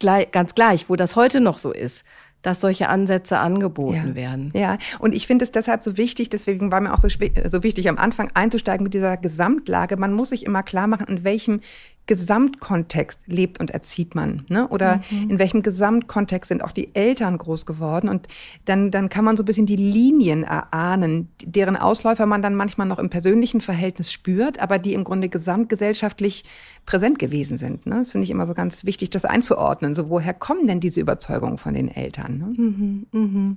[0.00, 2.04] gleich, ganz gleich, wo das heute noch so ist
[2.46, 4.14] dass solche Ansätze angeboten ja.
[4.14, 4.52] werden.
[4.54, 7.88] Ja, und ich finde es deshalb so wichtig, deswegen war mir auch so, so wichtig,
[7.88, 9.96] am Anfang einzusteigen mit dieser Gesamtlage.
[9.96, 11.60] Man muss sich immer klar machen, in welchem
[12.06, 14.68] Gesamtkontext lebt und erzieht man, ne?
[14.68, 15.30] Oder mhm.
[15.30, 18.08] in welchem Gesamtkontext sind auch die Eltern groß geworden?
[18.08, 18.28] Und
[18.64, 22.86] dann, dann kann man so ein bisschen die Linien erahnen, deren Ausläufer man dann manchmal
[22.86, 26.44] noch im persönlichen Verhältnis spürt, aber die im Grunde gesamtgesellschaftlich
[26.86, 27.84] präsent gewesen sind.
[27.84, 27.96] Ne?
[27.96, 29.94] Das finde ich immer so ganz wichtig, das einzuordnen.
[29.94, 32.38] So, woher kommen denn diese Überzeugungen von den Eltern?
[32.38, 32.44] Ne?
[32.56, 33.56] Mhm, mhm.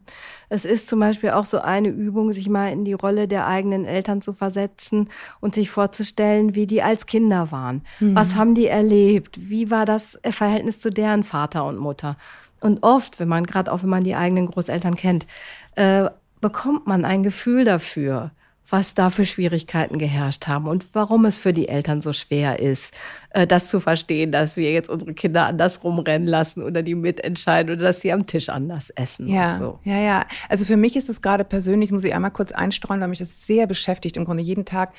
[0.49, 3.85] Es ist zum Beispiel auch so eine Übung, sich mal in die Rolle der eigenen
[3.85, 5.09] Eltern zu versetzen
[5.39, 7.83] und sich vorzustellen, wie die als Kinder waren.
[7.99, 8.15] Mhm.
[8.15, 9.49] Was haben die erlebt?
[9.49, 12.17] Wie war das Verhältnis zu deren Vater und Mutter?
[12.60, 15.28] Und oft, wenn man, gerade auch wenn man die eigenen Großeltern kennt,
[15.75, 16.10] äh,
[16.41, 18.32] bekommt man ein Gefühl dafür,
[18.69, 22.93] was da für Schwierigkeiten geherrscht haben und warum es für die Eltern so schwer ist,
[23.32, 27.73] äh, das zu verstehen, dass wir jetzt unsere Kinder anders rumrennen lassen oder die mitentscheiden
[27.73, 29.28] oder dass sie am Tisch anders essen.
[29.28, 29.80] Ja, so.
[29.84, 30.25] ja, ja.
[30.49, 33.45] Also für mich ist es gerade persönlich, muss ich einmal kurz einstreuen, weil mich das
[33.45, 34.93] sehr beschäftigt, im Grunde jeden Tag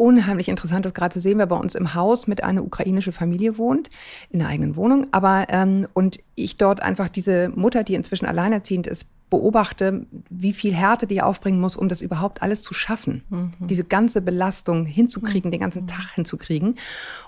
[0.00, 3.58] unheimlich interessant ist gerade zu sehen, wer bei uns im Haus mit einer ukrainischen Familie
[3.58, 3.90] wohnt,
[4.30, 5.08] in der eigenen Wohnung.
[5.12, 10.74] Aber ähm, und ich dort einfach diese Mutter, die inzwischen alleinerziehend ist, beobachte, wie viel
[10.74, 13.22] Härte die aufbringen muss, um das überhaupt alles zu schaffen.
[13.28, 13.52] Mhm.
[13.60, 15.52] Diese ganze Belastung hinzukriegen, mhm.
[15.52, 16.76] den ganzen Tag hinzukriegen.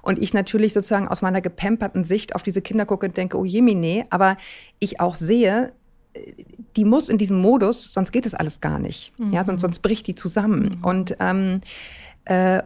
[0.00, 3.44] Und ich natürlich sozusagen aus meiner gepamperten Sicht auf diese Kinder gucke und denke, oh
[3.44, 4.38] jemine, aber
[4.80, 5.72] ich auch sehe,
[6.76, 9.12] die muss in diesem Modus, sonst geht es alles gar nicht.
[9.18, 9.32] Mhm.
[9.32, 10.78] Ja, sonst, sonst bricht die zusammen.
[10.78, 10.85] Mhm.
[10.85, 11.66] Und ähm, äh,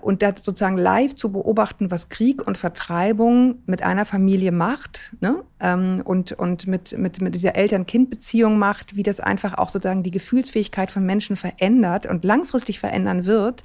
[0.03, 5.45] und das sozusagen live zu beobachten, was Krieg und Vertreibung mit einer Familie macht ne?
[5.61, 10.11] ähm, und, und mit, mit, mit dieser Eltern-Kind-Beziehung macht, wie das einfach auch sozusagen die
[10.11, 13.62] Gefühlsfähigkeit von Menschen verändert und langfristig verändern wird,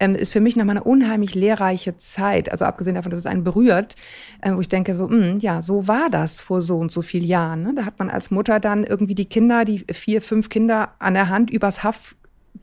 [0.00, 2.50] ähm, ist für mich nochmal eine unheimlich lehrreiche Zeit.
[2.50, 3.94] Also abgesehen davon, dass es einen berührt,
[4.42, 7.02] äh, wo ich denke so, mh, hm, ja, so war das vor so und so
[7.02, 7.62] vielen Jahren.
[7.62, 7.72] Ne?
[7.74, 11.28] Da hat man als Mutter dann irgendwie die Kinder, die vier, fünf Kinder an der
[11.28, 12.16] Hand übers Haff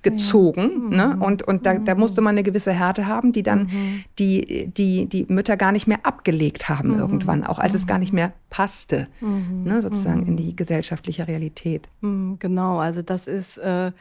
[0.03, 0.91] gezogen.
[0.91, 1.07] Ja.
[1.07, 1.15] Ne?
[1.15, 1.21] Mhm.
[1.21, 4.03] Und, und da, da musste man eine gewisse Härte haben, die dann mhm.
[4.19, 6.99] die, die, die Mütter gar nicht mehr abgelegt haben mhm.
[6.99, 9.63] irgendwann, auch als es gar nicht mehr passte, mhm.
[9.63, 9.81] ne?
[9.81, 10.55] sozusagen in die mhm.
[10.55, 11.89] gesellschaftliche Realität.
[12.01, 13.57] Mhm, genau, also das ist.
[13.57, 13.91] Äh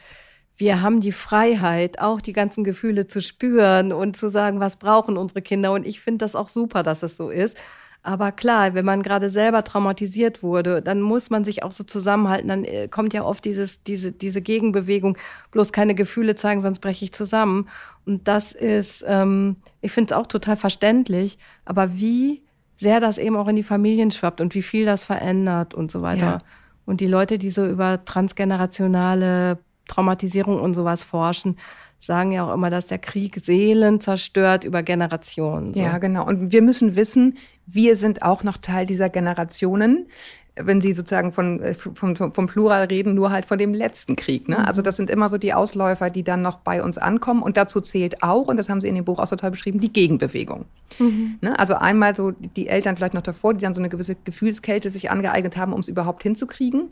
[0.59, 5.17] wir haben die Freiheit, auch die ganzen Gefühle zu spüren und zu sagen, was brauchen
[5.17, 5.73] unsere Kinder.
[5.73, 7.57] Und ich finde das auch super, dass es so ist.
[8.05, 12.49] Aber klar, wenn man gerade selber traumatisiert wurde, dann muss man sich auch so zusammenhalten.
[12.49, 15.17] Dann äh, kommt ja oft dieses, diese, diese Gegenbewegung,
[15.53, 17.69] bloß keine Gefühle zeigen, sonst breche ich zusammen.
[18.05, 21.39] Und das ist, ähm, ich finde es auch total verständlich.
[21.65, 22.43] Aber wie
[22.77, 26.03] sehr das eben auch in die Familien schwappt und wie viel das verändert und so
[26.03, 26.27] weiter.
[26.27, 26.39] Ja.
[26.85, 31.57] Und die Leute, die so über transgenerationale Traumatisierung und sowas forschen,
[32.05, 35.75] sagen ja auch immer, dass der Krieg Seelen zerstört über Generationen.
[35.75, 35.81] So.
[35.81, 36.27] Ja, genau.
[36.27, 40.07] Und wir müssen wissen, wir sind auch noch Teil dieser Generationen
[40.55, 44.49] wenn Sie sozusagen von, äh, vom, vom Plural reden, nur halt von dem letzten Krieg.
[44.49, 44.67] Ne?
[44.67, 44.85] Also mhm.
[44.85, 47.43] das sind immer so die Ausläufer, die dann noch bei uns ankommen.
[47.43, 49.81] Und dazu zählt auch, und das haben Sie in dem Buch auch so toll beschrieben,
[49.81, 50.67] die Gegenbewegung.
[50.99, 51.39] Mhm.
[51.41, 51.59] Ne?
[51.59, 55.11] Also einmal so die Eltern vielleicht noch davor, die dann so eine gewisse Gefühlskälte sich
[55.11, 56.91] angeeignet haben, um es überhaupt hinzukriegen.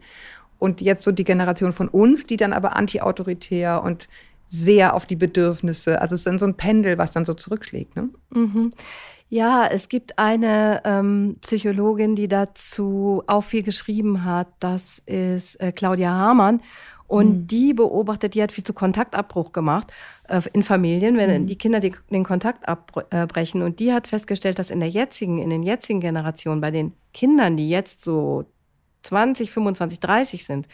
[0.58, 4.08] Und jetzt so die Generation von uns, die dann aber antiautoritär und
[4.50, 6.00] sehr auf die Bedürfnisse.
[6.00, 7.96] Also es ist dann so ein Pendel, was dann so zurückschlägt.
[7.96, 8.08] Ne?
[8.30, 8.72] Mhm.
[9.28, 14.48] Ja, es gibt eine ähm, Psychologin, die dazu auch viel geschrieben hat.
[14.58, 16.60] Das ist äh, Claudia Hamann.
[17.06, 17.46] Und mhm.
[17.46, 19.92] die beobachtet, die hat viel zu Kontaktabbruch gemacht
[20.28, 21.46] äh, in Familien, wenn mhm.
[21.46, 23.62] die Kinder die, den Kontakt abbrechen.
[23.62, 27.56] Und die hat festgestellt, dass in der jetzigen, in den jetzigen Generationen, bei den Kindern,
[27.56, 28.46] die jetzt so
[29.02, 30.66] 20, 25, 30 sind,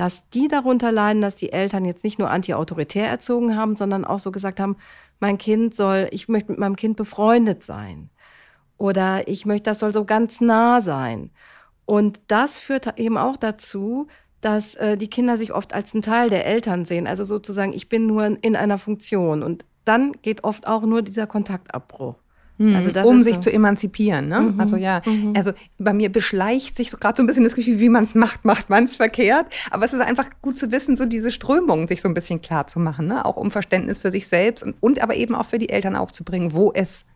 [0.00, 4.18] dass die darunter leiden, dass die Eltern jetzt nicht nur anti-autoritär erzogen haben, sondern auch
[4.18, 4.78] so gesagt haben,
[5.18, 8.08] mein Kind soll, ich möchte mit meinem Kind befreundet sein.
[8.78, 11.28] Oder ich möchte, das soll so ganz nah sein.
[11.84, 14.06] Und das führt eben auch dazu,
[14.40, 17.06] dass äh, die Kinder sich oft als ein Teil der Eltern sehen.
[17.06, 19.42] Also sozusagen, ich bin nur in einer Funktion.
[19.42, 22.14] Und dann geht oft auch nur dieser Kontaktabbruch.
[22.60, 22.76] Mhm.
[22.76, 23.40] Also um sich so.
[23.40, 24.28] zu emanzipieren.
[24.28, 24.40] Ne?
[24.40, 24.60] Mhm.
[24.60, 25.32] Also ja, mhm.
[25.34, 28.14] also bei mir beschleicht sich so gerade so ein bisschen das Gefühl, wie man es
[28.14, 29.46] macht, macht man es verkehrt.
[29.70, 32.66] Aber es ist einfach gut zu wissen, so diese Strömungen sich so ein bisschen klar
[32.66, 33.24] zu machen, ne?
[33.24, 36.52] auch um Verständnis für sich selbst und, und aber eben auch für die Eltern aufzubringen,
[36.52, 37.06] wo es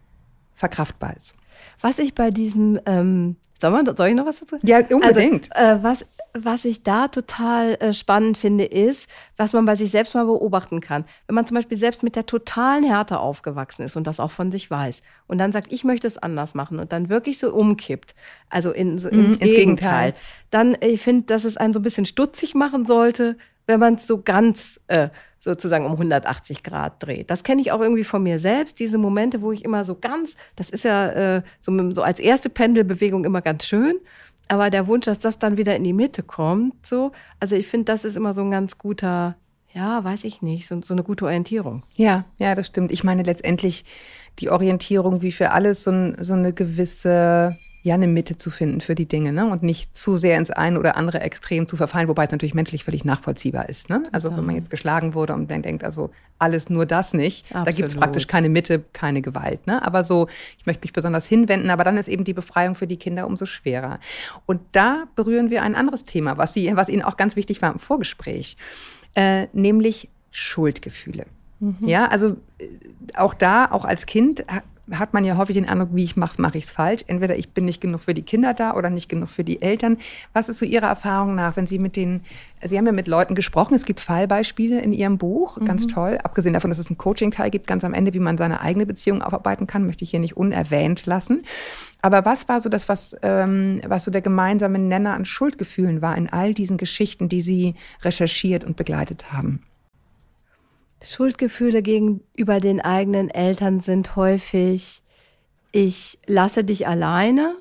[0.54, 1.34] verkraftbar ist.
[1.82, 4.56] Was ich bei diesem, ähm, soll, man, soll ich noch was dazu?
[4.62, 5.54] Ja, unbedingt.
[5.54, 9.92] Also, äh, was was ich da total äh, spannend finde, ist, was man bei sich
[9.92, 11.04] selbst mal beobachten kann.
[11.28, 14.50] Wenn man zum Beispiel selbst mit der totalen Härte aufgewachsen ist und das auch von
[14.50, 18.16] sich weiß und dann sagt, ich möchte es anders machen und dann wirklich so umkippt,
[18.50, 20.14] also in, so, ins, mhm, ins, Gegenteil, Gegenteil,
[20.50, 24.06] dann ich finde, dass es einen so ein bisschen stutzig machen sollte, wenn man es
[24.08, 27.30] so ganz äh, sozusagen um 180 Grad dreht.
[27.30, 30.34] Das kenne ich auch irgendwie von mir selbst, diese Momente, wo ich immer so ganz,
[30.56, 34.00] das ist ja äh, so, so als erste Pendelbewegung immer ganz schön
[34.48, 37.86] aber der Wunsch, dass das dann wieder in die Mitte kommt, so, also ich finde,
[37.86, 39.36] das ist immer so ein ganz guter,
[39.72, 41.82] ja, weiß ich nicht, so, so eine gute Orientierung.
[41.94, 42.92] Ja, ja, das stimmt.
[42.92, 43.84] Ich meine letztendlich
[44.38, 48.94] die Orientierung, wie für alles, so, so eine gewisse ja eine Mitte zu finden für
[48.94, 49.46] die Dinge ne?
[49.46, 52.82] und nicht zu sehr ins eine oder andere Extrem zu verfallen, wobei es natürlich menschlich
[52.82, 53.90] völlig nachvollziehbar ist.
[53.90, 54.02] Ne?
[54.10, 57.66] Also wenn man jetzt geschlagen wurde und dann denkt, also alles nur das nicht, Absolut.
[57.66, 59.66] da gibt es praktisch keine Mitte, keine Gewalt.
[59.66, 59.84] Ne?
[59.86, 62.96] Aber so, ich möchte mich besonders hinwenden, aber dann ist eben die Befreiung für die
[62.96, 64.00] Kinder umso schwerer.
[64.46, 67.70] Und da berühren wir ein anderes Thema, was, Sie, was Ihnen auch ganz wichtig war
[67.70, 68.56] im Vorgespräch,
[69.14, 71.26] äh, nämlich Schuldgefühle.
[71.60, 71.76] Mhm.
[71.80, 72.66] Ja, also äh,
[73.14, 74.42] auch da, auch als Kind
[74.90, 77.02] hat man ja häufig den Eindruck, wie ich mache, mache ich es falsch.
[77.06, 79.98] Entweder ich bin nicht genug für die Kinder da oder nicht genug für die Eltern.
[80.32, 82.20] Was ist so Ihrer Erfahrung nach, wenn Sie mit den,
[82.62, 85.64] Sie haben ja mit Leuten gesprochen, es gibt Fallbeispiele in Ihrem Buch, mhm.
[85.64, 86.18] ganz toll.
[86.22, 89.22] Abgesehen davon, dass es einen Coaching-Teil gibt, ganz am Ende, wie man seine eigene Beziehung
[89.22, 91.44] aufarbeiten kann, möchte ich hier nicht unerwähnt lassen.
[92.02, 96.16] Aber was war so das, was, ähm, was so der gemeinsame Nenner an Schuldgefühlen war
[96.16, 99.62] in all diesen Geschichten, die Sie recherchiert und begleitet haben?
[101.04, 105.02] Schuldgefühle gegenüber den eigenen Eltern sind häufig,
[105.72, 107.56] ich lasse dich alleine,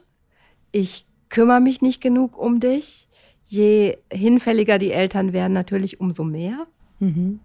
[0.71, 3.07] ich kümmere mich nicht genug um dich.
[3.45, 6.65] Je hinfälliger die Eltern werden, natürlich umso mehr.
[6.99, 7.39] Mhm.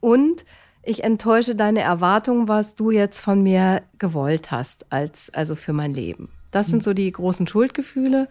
[0.00, 0.44] Und
[0.82, 5.92] ich enttäusche deine Erwartungen, was du jetzt von mir gewollt hast, als, also für mein
[5.92, 6.30] Leben.
[6.50, 6.82] Das sind mhm.
[6.82, 8.28] so die großen Schuldgefühle.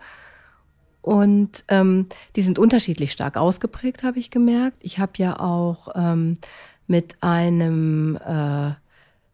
[1.01, 4.77] Und ähm, die sind unterschiedlich stark ausgeprägt, habe ich gemerkt.
[4.81, 6.37] Ich habe ja auch ähm,
[6.89, 8.71] mit einem äh,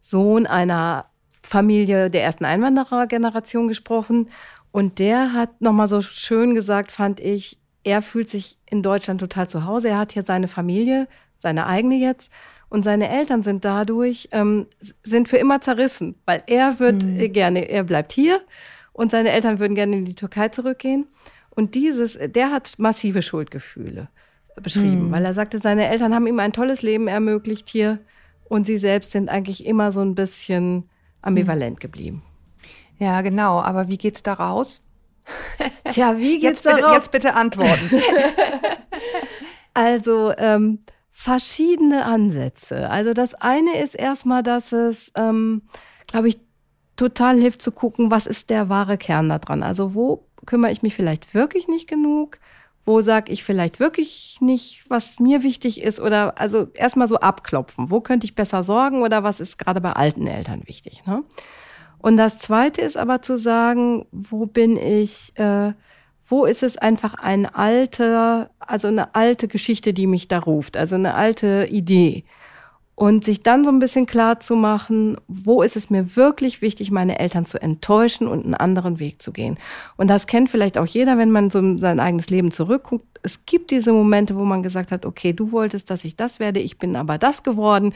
[0.01, 1.05] Sohn einer
[1.41, 4.29] Familie der ersten Einwanderergeneration gesprochen.
[4.71, 9.47] Und der hat nochmal so schön gesagt, fand ich, er fühlt sich in Deutschland total
[9.47, 9.89] zu Hause.
[9.89, 12.31] Er hat hier seine Familie, seine eigene jetzt.
[12.67, 14.67] Und seine Eltern sind dadurch, ähm,
[15.03, 17.31] sind für immer zerrissen, weil er wird mhm.
[17.31, 18.41] gerne, er bleibt hier
[18.91, 21.07] und seine Eltern würden gerne in die Türkei zurückgehen.
[21.51, 24.09] Und dieses, der hat massive Schuldgefühle
[24.61, 25.11] beschrieben, mhm.
[25.11, 27.99] weil er sagte, seine Eltern haben ihm ein tolles Leben ermöglicht hier
[28.47, 30.89] und sie selbst sind eigentlich immer so ein bisschen
[31.21, 32.23] ambivalent geblieben.
[32.97, 33.59] Ja, genau.
[33.61, 34.81] Aber wie geht's da raus?
[35.91, 36.95] Tja, wie geht's jetzt da bitte, raus?
[36.95, 37.89] Jetzt bitte antworten.
[39.73, 40.79] also ähm,
[41.11, 42.89] verschiedene Ansätze.
[42.89, 45.63] Also das eine ist erstmal, dass es, ähm,
[46.07, 46.39] glaube ich,
[46.95, 49.63] total hilft zu gucken, was ist der wahre Kern da dran.
[49.63, 52.37] Also wo kümmere ich mich vielleicht wirklich nicht genug?
[52.85, 57.89] Wo sage ich vielleicht wirklich nicht, was mir wichtig ist oder also erstmal so abklopfen,
[57.89, 61.03] wo könnte ich besser sorgen oder was ist gerade bei alten Eltern wichtig.
[61.05, 61.23] Ne?
[61.97, 65.73] Und das Zweite ist aber zu sagen, wo bin ich, äh,
[66.27, 70.95] wo ist es einfach ein alter, also eine alte Geschichte, die mich da ruft, also
[70.95, 72.23] eine alte Idee.
[72.97, 76.91] Und sich dann so ein bisschen klar zu machen, wo ist es mir wirklich wichtig,
[76.91, 79.57] meine Eltern zu enttäuschen und einen anderen Weg zu gehen.
[79.97, 83.05] Und das kennt vielleicht auch jeder, wenn man so in sein eigenes Leben zurückguckt.
[83.21, 86.61] Es gibt diese Momente, wo man gesagt hat, okay, du wolltest, dass ich das werde,
[86.61, 87.93] ich bin aber das geworden.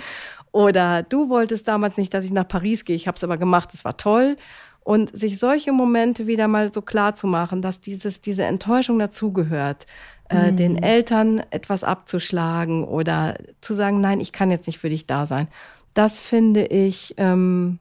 [0.52, 3.70] Oder du wolltest damals nicht, dass ich nach Paris gehe, ich habe es aber gemacht,
[3.74, 4.36] es war toll.
[4.82, 9.86] Und sich solche Momente wieder mal so klar zu machen, dass dieses, diese Enttäuschung dazugehört,
[10.30, 10.58] äh, mhm.
[10.58, 15.26] den Eltern etwas abzuschlagen oder zu sagen, nein, ich kann jetzt nicht für dich da
[15.26, 15.48] sein.
[15.94, 17.80] Das finde ich, ähm,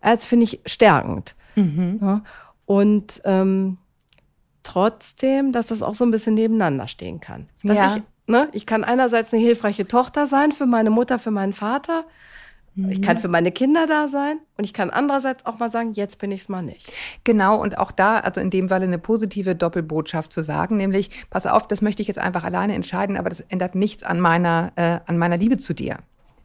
[0.00, 1.34] als finde ich stärkend.
[1.56, 1.98] Mhm.
[2.00, 2.22] Ja?
[2.64, 3.78] Und ähm,
[4.62, 7.48] trotzdem, dass das auch so ein bisschen nebeneinander stehen kann.
[7.62, 7.96] Dass ja.
[7.96, 12.04] ich, ne, ich kann einerseits eine hilfreiche Tochter sein für meine Mutter, für meinen Vater,
[12.90, 13.20] ich kann mhm.
[13.20, 16.42] für meine Kinder da sein und ich kann andererseits auch mal sagen, jetzt bin ich
[16.42, 16.92] es mal nicht.
[17.24, 21.46] Genau, und auch da, also in dem Falle eine positive Doppelbotschaft zu sagen, nämlich, pass
[21.46, 25.00] auf, das möchte ich jetzt einfach alleine entscheiden, aber das ändert nichts an meiner, äh,
[25.06, 25.98] an meiner Liebe zu dir.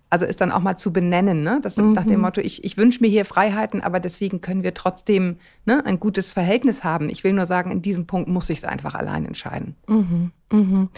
[0.09, 1.59] Also ist dann auch mal zu benennen, ne?
[1.63, 1.93] Das mhm.
[1.93, 5.83] nach dem Motto, ich, ich wünsche mir hier Freiheiten, aber deswegen können wir trotzdem ne,
[5.85, 7.09] ein gutes Verhältnis haben.
[7.09, 9.75] Ich will nur sagen, in diesem Punkt muss ich es einfach allein entscheiden.
[9.87, 10.31] Mhm.
[10.51, 10.89] Mhm.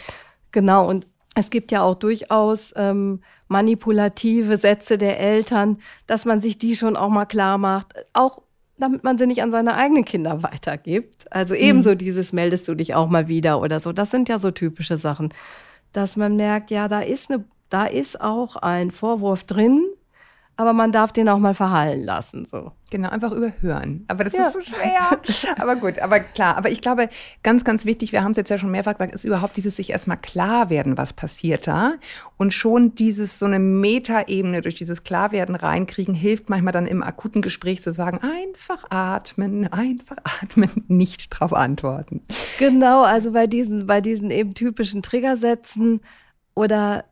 [0.51, 6.57] Genau, und es gibt ja auch durchaus ähm, manipulative Sätze der Eltern, dass man sich
[6.57, 8.41] die schon auch mal klar macht, auch
[8.77, 11.31] damit man sie nicht an seine eigenen Kinder weitergibt.
[11.31, 11.97] Also ebenso mhm.
[11.97, 13.91] dieses meldest du dich auch mal wieder oder so.
[13.91, 15.33] Das sind ja so typische Sachen,
[15.93, 19.85] dass man merkt, ja, da ist eine, da ist auch ein Vorwurf drin,
[20.57, 22.45] aber man darf den auch mal verhallen lassen.
[22.45, 22.71] So.
[22.89, 24.05] Genau, einfach überhören.
[24.07, 24.47] Aber das ja.
[24.47, 25.19] ist so schwer.
[25.57, 26.55] aber gut, aber klar.
[26.55, 27.09] Aber ich glaube,
[27.43, 29.89] ganz, ganz wichtig, wir haben es jetzt ja schon mehrfach gesagt, ist überhaupt dieses sich
[29.89, 31.95] erstmal klar werden, was passiert da.
[32.37, 37.41] Und schon dieses, so eine Metaebene durch dieses Klarwerden reinkriegen, hilft manchmal dann im akuten
[37.41, 42.21] Gespräch zu sagen, einfach atmen, einfach atmen, nicht drauf antworten.
[42.59, 45.99] Genau, also bei diesen, bei diesen eben typischen Triggersätzen
[46.53, 47.03] oder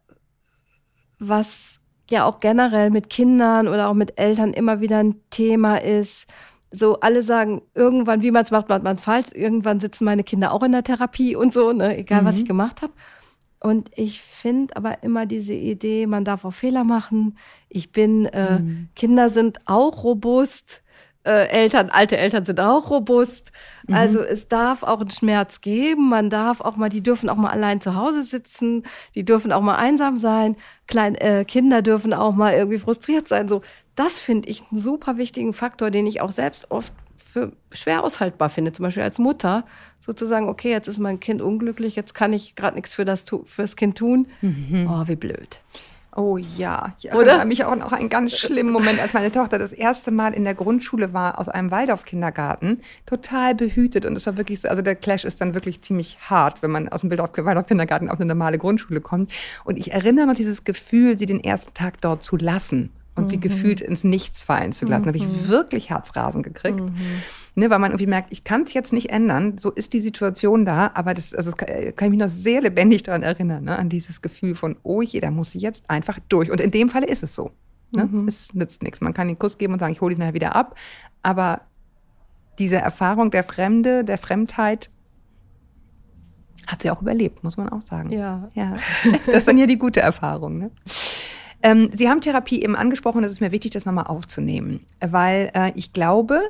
[1.20, 1.73] was
[2.14, 6.26] ja auch generell mit Kindern oder auch mit Eltern immer wieder ein Thema ist.
[6.72, 9.32] So alle sagen, irgendwann, wie man es macht, macht man es falsch.
[9.34, 11.98] Irgendwann sitzen meine Kinder auch in der Therapie und so, ne?
[11.98, 12.26] egal mhm.
[12.26, 12.94] was ich gemacht habe.
[13.60, 17.38] Und ich finde aber immer diese Idee, man darf auch Fehler machen.
[17.70, 18.90] Ich bin, äh, mhm.
[18.96, 20.83] Kinder sind auch robust
[21.26, 23.52] äh, Eltern, alte Eltern sind auch robust.
[23.88, 23.94] Mhm.
[23.96, 26.10] Also es darf auch einen Schmerz geben.
[26.10, 28.84] Man darf auch mal, die dürfen auch mal allein zu Hause sitzen.
[29.16, 30.56] Die dürfen auch mal einsam sein.
[30.88, 33.48] Kleine äh, Kinder dürfen auch mal irgendwie frustriert sein.
[33.48, 33.62] So,
[33.96, 38.50] das finde ich einen super wichtigen Faktor, den ich auch selbst oft für schwer aushaltbar
[38.50, 38.74] finde.
[38.74, 39.66] Zum Beispiel als Mutter
[40.00, 43.76] sozusagen, okay, jetzt ist mein Kind unglücklich, jetzt kann ich gerade nichts für das, fürs
[43.76, 44.28] Kind tun.
[44.42, 44.90] Mhm.
[44.92, 45.62] Oh, wie blöd.
[46.16, 47.46] Oh ja, ich erinnere Oder?
[47.46, 50.54] mich auch noch einen ganz schlimmen Moment, als meine Tochter das erste Mal in der
[50.54, 54.06] Grundschule war, aus einem Waldorf-Kindergarten, total behütet.
[54.06, 56.88] Und es war wirklich so, also der Clash ist dann wirklich ziemlich hart, wenn man
[56.90, 59.32] aus dem Waldorf-Kindergarten auf eine normale Grundschule kommt.
[59.64, 63.30] Und ich erinnere noch dieses Gefühl, sie den ersten Tag dort zu lassen und mhm.
[63.30, 65.02] sie gefühlt ins Nichts fallen zu lassen.
[65.02, 65.06] Mhm.
[65.06, 66.80] Da habe ich wirklich Herzrasen gekriegt.
[66.80, 66.96] Mhm.
[67.56, 70.66] Ne, weil man irgendwie merkt, ich kann es jetzt nicht ändern, so ist die Situation
[70.66, 73.78] da, aber das, also das kann, kann, ich mich noch sehr lebendig daran erinnern, ne,
[73.78, 76.50] an dieses Gefühl von, oh je, da muss ich jetzt einfach durch.
[76.50, 77.52] Und in dem Falle ist es so.
[77.92, 78.06] Ne?
[78.06, 78.28] Mhm.
[78.28, 79.02] Es nützt nichts.
[79.02, 80.76] Man kann den Kuss geben und sagen, ich hole ihn nachher wieder ab,
[81.22, 81.62] aber
[82.58, 84.90] diese Erfahrung der Fremde, der Fremdheit,
[86.68, 88.12] hat sie auch überlebt, muss man auch sagen.
[88.12, 88.50] Ja.
[88.54, 88.76] ja.
[89.26, 90.58] Das ist dann ja die gute Erfahrung.
[90.58, 90.72] Ne?
[91.62, 95.72] Ähm, Sie haben Therapie eben angesprochen, es ist mir wichtig, das nochmal aufzunehmen, weil äh,
[95.76, 96.42] ich glaube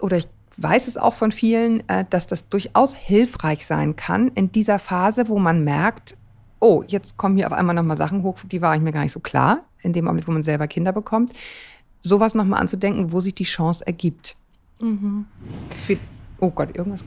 [0.00, 4.52] oder ich weiß es auch von vielen, äh, dass das durchaus hilfreich sein kann in
[4.52, 6.16] dieser Phase, wo man merkt,
[6.60, 9.20] oh, jetzt kommen hier auf einmal nochmal Sachen hoch, die waren mir gar nicht so
[9.20, 11.32] klar, in dem Augenblick, wo man selber Kinder bekommt,
[12.00, 14.36] sowas nochmal anzudenken, wo sich die Chance ergibt.
[14.80, 15.26] Mhm.
[15.84, 15.96] Für,
[16.40, 17.04] oh Gott, irgendwas.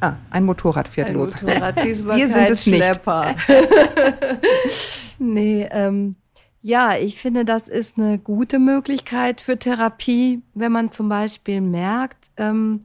[0.00, 1.40] Ah, ein Motorrad fährt ein los.
[1.40, 3.34] Motorrad, Wir sind es Schlepper.
[3.34, 3.48] nicht.
[5.18, 6.16] nee, ähm,
[6.60, 12.21] ja, ich finde, das ist eine gute Möglichkeit für Therapie, wenn man zum Beispiel merkt,
[12.36, 12.84] ähm,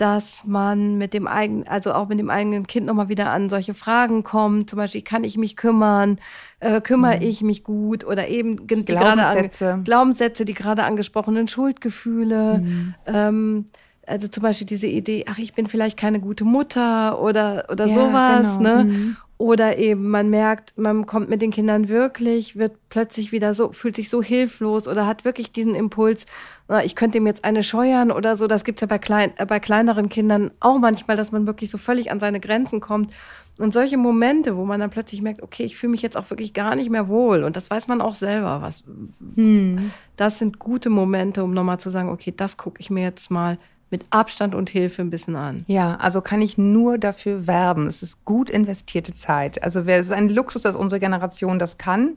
[0.00, 3.74] dass man mit dem eigenen, also auch mit dem eigenen Kind nochmal wieder an solche
[3.74, 4.70] Fragen kommt.
[4.70, 6.18] Zum Beispiel, kann ich mich kümmern?
[6.58, 7.22] Äh, kümmere mhm.
[7.22, 8.04] ich mich gut?
[8.04, 9.74] Oder eben die Glaubenssätze.
[9.74, 12.60] An, Glaubenssätze, die gerade angesprochenen Schuldgefühle.
[12.60, 12.94] Mhm.
[13.06, 13.64] Ähm,
[14.06, 17.94] also zum Beispiel diese Idee, ach, ich bin vielleicht keine gute Mutter oder, oder ja,
[17.94, 18.76] sowas, genau.
[18.76, 18.84] ne?
[18.84, 19.16] Mhm.
[19.40, 23.96] Oder eben man merkt, man kommt mit den Kindern wirklich, wird plötzlich wieder so, fühlt
[23.96, 26.26] sich so hilflos oder hat wirklich diesen Impuls,
[26.84, 28.46] ich könnte ihm jetzt eine scheuern oder so.
[28.46, 31.78] Das gibt's ja bei, klein, äh, bei kleineren Kindern auch manchmal, dass man wirklich so
[31.78, 33.14] völlig an seine Grenzen kommt.
[33.56, 36.52] Und solche Momente, wo man dann plötzlich merkt, okay, ich fühle mich jetzt auch wirklich
[36.52, 37.42] gar nicht mehr wohl.
[37.42, 38.60] Und das weiß man auch selber.
[38.60, 38.84] Was,
[39.36, 39.90] hm.
[40.18, 43.56] Das sind gute Momente, um nochmal zu sagen, okay, das gucke ich mir jetzt mal
[43.90, 45.64] mit Abstand und Hilfe ein bisschen an.
[45.66, 47.86] Ja, also kann ich nur dafür werben.
[47.86, 49.62] Es ist gut investierte Zeit.
[49.62, 52.16] Also es ist ein Luxus, dass unsere Generation das kann.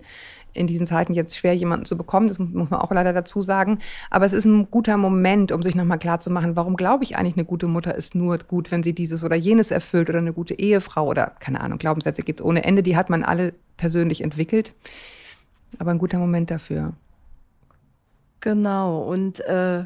[0.55, 3.79] In diesen Zeiten jetzt schwer, jemanden zu bekommen, das muss man auch leider dazu sagen.
[4.11, 7.45] Aber es ist ein guter Moment, um sich nochmal klarzumachen, warum glaube ich eigentlich, eine
[7.45, 11.07] gute Mutter ist nur gut, wenn sie dieses oder jenes erfüllt oder eine gute Ehefrau
[11.07, 12.83] oder keine Ahnung, Glaubenssätze gibt es ohne Ende.
[12.83, 14.75] Die hat man alle persönlich entwickelt.
[15.79, 16.93] Aber ein guter Moment dafür.
[18.39, 19.01] Genau.
[19.01, 19.85] Und äh,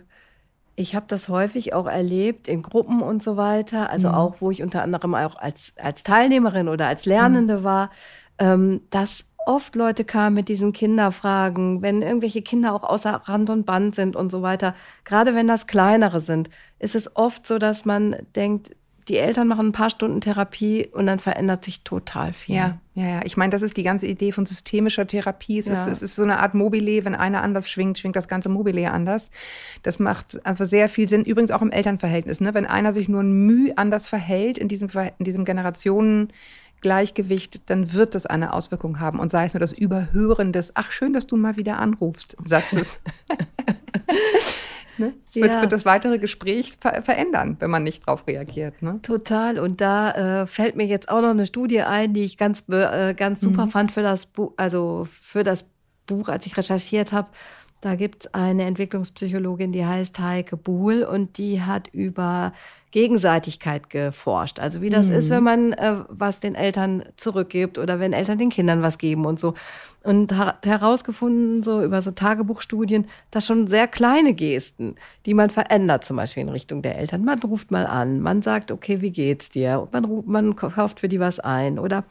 [0.79, 4.15] ich habe das häufig auch erlebt in Gruppen und so weiter, also mhm.
[4.15, 7.63] auch wo ich unter anderem auch als, als Teilnehmerin oder als Lernende mhm.
[7.63, 7.89] war,
[8.37, 13.65] ähm, dass oft Leute kamen mit diesen Kinderfragen, wenn irgendwelche Kinder auch außer Rand und
[13.65, 14.75] Band sind und so weiter.
[15.03, 18.75] Gerade wenn das kleinere sind, ist es oft so, dass man denkt,
[19.09, 22.55] die Eltern machen ein paar Stunden Therapie und dann verändert sich total viel.
[22.55, 23.21] Ja, ja, ja.
[23.23, 25.59] Ich meine, das ist die ganze Idee von systemischer Therapie.
[25.59, 25.73] Es, ja.
[25.73, 27.05] ist, es ist so eine Art Mobile.
[27.05, 29.31] Wenn einer anders schwingt, schwingt das ganze Mobile anders.
[29.83, 31.23] Das macht einfach sehr viel Sinn.
[31.23, 32.41] Übrigens auch im Elternverhältnis.
[32.41, 32.53] Ne?
[32.53, 34.89] Wenn einer sich nur ein Mühe anders verhält in diesem,
[35.19, 39.19] in diesem Generationengleichgewicht, dann wird das eine Auswirkung haben.
[39.19, 42.99] Und sei es nur das Überhören des, ach schön, dass du mal wieder anrufst, Satzes.
[44.97, 45.13] Ne?
[45.27, 45.62] Es wird, ja.
[45.62, 48.81] wird, das weitere Gespräch ver verändern, wenn man nicht darauf reagiert.
[48.81, 48.99] Ne?
[49.01, 49.60] Total.
[49.60, 53.13] Und da äh, fällt mir jetzt auch noch eine Studie ein, die ich ganz, äh,
[53.13, 53.71] ganz super mhm.
[53.71, 55.65] fand für das Buch, also für das
[56.05, 57.27] Buch, als ich recherchiert habe.
[57.81, 62.53] Da gibt es eine Entwicklungspsychologin, die heißt Heike Buhl und die hat über
[62.89, 64.59] Gegenseitigkeit geforscht.
[64.59, 65.15] Also wie das mhm.
[65.15, 69.25] ist, wenn man äh, was den Eltern zurückgibt oder wenn Eltern den Kindern was geben
[69.25, 69.53] und so.
[70.03, 76.05] Und hat herausgefunden, so über so Tagebuchstudien, dass schon sehr kleine Gesten, die man verändert,
[76.05, 77.25] zum Beispiel in Richtung der Eltern.
[77.25, 79.81] Man ruft mal an, man sagt, okay, wie geht's dir?
[79.81, 81.77] Und man, ruft, man kauft für die was ein.
[81.77, 82.05] Oder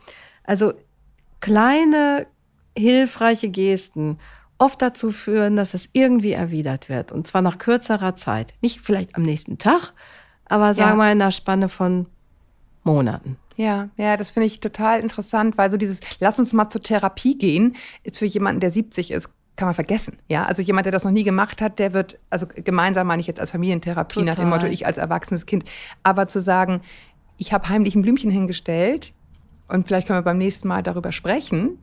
[0.44, 0.74] also
[1.40, 2.26] kleine,
[2.76, 4.18] hilfreiche Gesten
[4.58, 7.12] oft dazu führen, dass es irgendwie erwidert wird.
[7.12, 8.54] Und zwar nach kürzerer Zeit.
[8.60, 9.92] Nicht vielleicht am nächsten Tag,
[10.46, 10.96] aber sagen wir ja.
[10.96, 12.06] mal in einer Spanne von
[12.84, 13.36] Monaten.
[13.56, 17.38] Ja, ja, das finde ich total interessant, weil so dieses Lass uns mal zur Therapie
[17.38, 20.18] gehen, ist für jemanden, der 70 ist, kann man vergessen.
[20.28, 23.26] Ja, also jemand, der das noch nie gemacht hat, der wird, also gemeinsam meine ich
[23.26, 24.26] jetzt als Familientherapie total.
[24.26, 25.64] nach dem Motto, ich als erwachsenes Kind.
[26.02, 26.82] Aber zu sagen,
[27.38, 29.12] ich habe heimlich ein Blümchen hingestellt
[29.68, 31.78] und vielleicht können wir beim nächsten Mal darüber sprechen,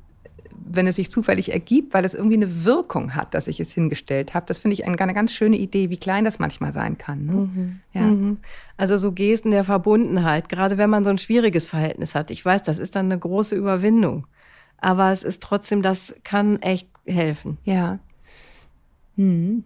[0.66, 4.34] wenn es sich zufällig ergibt, weil es irgendwie eine Wirkung hat, dass ich es hingestellt
[4.34, 4.46] habe.
[4.48, 7.26] Das finde ich eine, eine, ganz schöne Idee, wie klein das manchmal sein kann.
[7.26, 7.34] Ne?
[7.34, 7.80] Mhm.
[7.94, 8.02] Ja.
[8.02, 8.38] Mhm.
[8.78, 12.32] Also so Gesten der Verbundenheit, gerade wenn man so ein schwieriges Verhältnis hat.
[12.32, 14.28] Ich weiß, das ist dann eine große Überwindung.
[14.78, 17.58] Aber es ist trotzdem, das kann echt helfen.
[17.63, 18.00] Ja.
[19.16, 19.63] Mhm.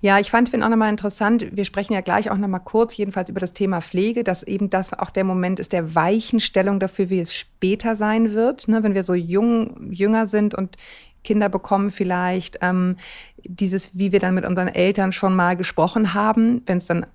[0.00, 3.30] Ja, ich fand, finde auch nochmal interessant, wir sprechen ja gleich auch nochmal kurz, jedenfalls
[3.30, 7.20] über das Thema Pflege, dass eben das auch der Moment ist der Weichenstellung dafür, wie
[7.20, 10.76] es später sein wird, ne, wenn wir so jung, jünger sind und
[11.24, 12.96] Kinder bekommen vielleicht, ähm,
[13.42, 17.06] dieses, wie wir dann mit unseren Eltern schon mal gesprochen haben, wenn es dann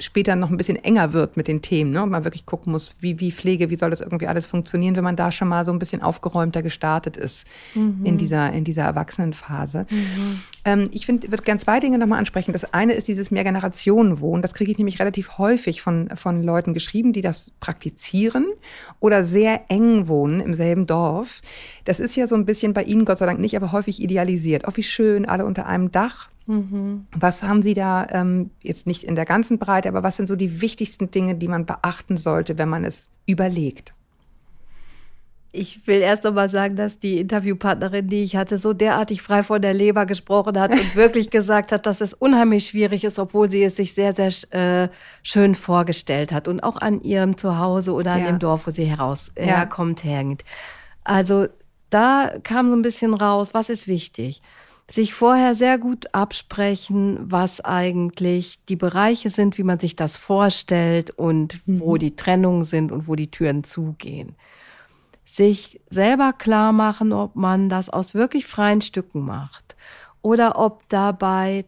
[0.00, 2.02] später noch ein bisschen enger wird mit den Themen ne?
[2.02, 5.04] und man wirklich gucken muss, wie, wie Pflege, wie soll das irgendwie alles funktionieren, wenn
[5.04, 8.04] man da schon mal so ein bisschen aufgeräumter gestartet ist mhm.
[8.04, 9.86] in, dieser, in dieser Erwachsenenphase.
[9.90, 10.40] Mhm.
[10.64, 12.52] Ähm, ich finde, würde gerne zwei Dinge nochmal ansprechen.
[12.52, 14.42] Das eine ist dieses Mehrgenerationenwohnen.
[14.42, 18.46] Das kriege ich nämlich relativ häufig von, von Leuten geschrieben, die das praktizieren
[18.98, 21.42] oder sehr eng wohnen im selben Dorf.
[21.84, 24.64] Das ist ja so ein bisschen bei Ihnen Gott sei Dank nicht, aber häufig idealisiert.
[24.66, 27.06] Oh, wie schön, alle unter einem Dach Mhm.
[27.14, 30.34] Was haben Sie da ähm, jetzt nicht in der ganzen Breite, aber was sind so
[30.34, 33.94] die wichtigsten Dinge, die man beachten sollte, wenn man es überlegt?
[35.52, 39.44] Ich will erst noch mal sagen, dass die Interviewpartnerin, die ich hatte, so derartig frei
[39.44, 43.48] von der Leber gesprochen hat und wirklich gesagt hat, dass es unheimlich schwierig ist, obwohl
[43.48, 44.88] sie es sich sehr, sehr äh,
[45.22, 48.26] schön vorgestellt hat und auch an ihrem Zuhause oder an ja.
[48.26, 49.44] dem Dorf, wo sie heraus, ja.
[49.44, 50.42] herkommt, hängt.
[51.04, 51.46] Also
[51.90, 54.42] da kam so ein bisschen raus, was ist wichtig
[54.90, 61.10] sich vorher sehr gut absprechen, was eigentlich die Bereiche sind, wie man sich das vorstellt
[61.10, 61.80] und mhm.
[61.80, 64.34] wo die Trennungen sind und wo die Türen zugehen.
[65.24, 69.76] Sich selber klar machen, ob man das aus wirklich freien Stücken macht
[70.22, 71.66] oder ob dabei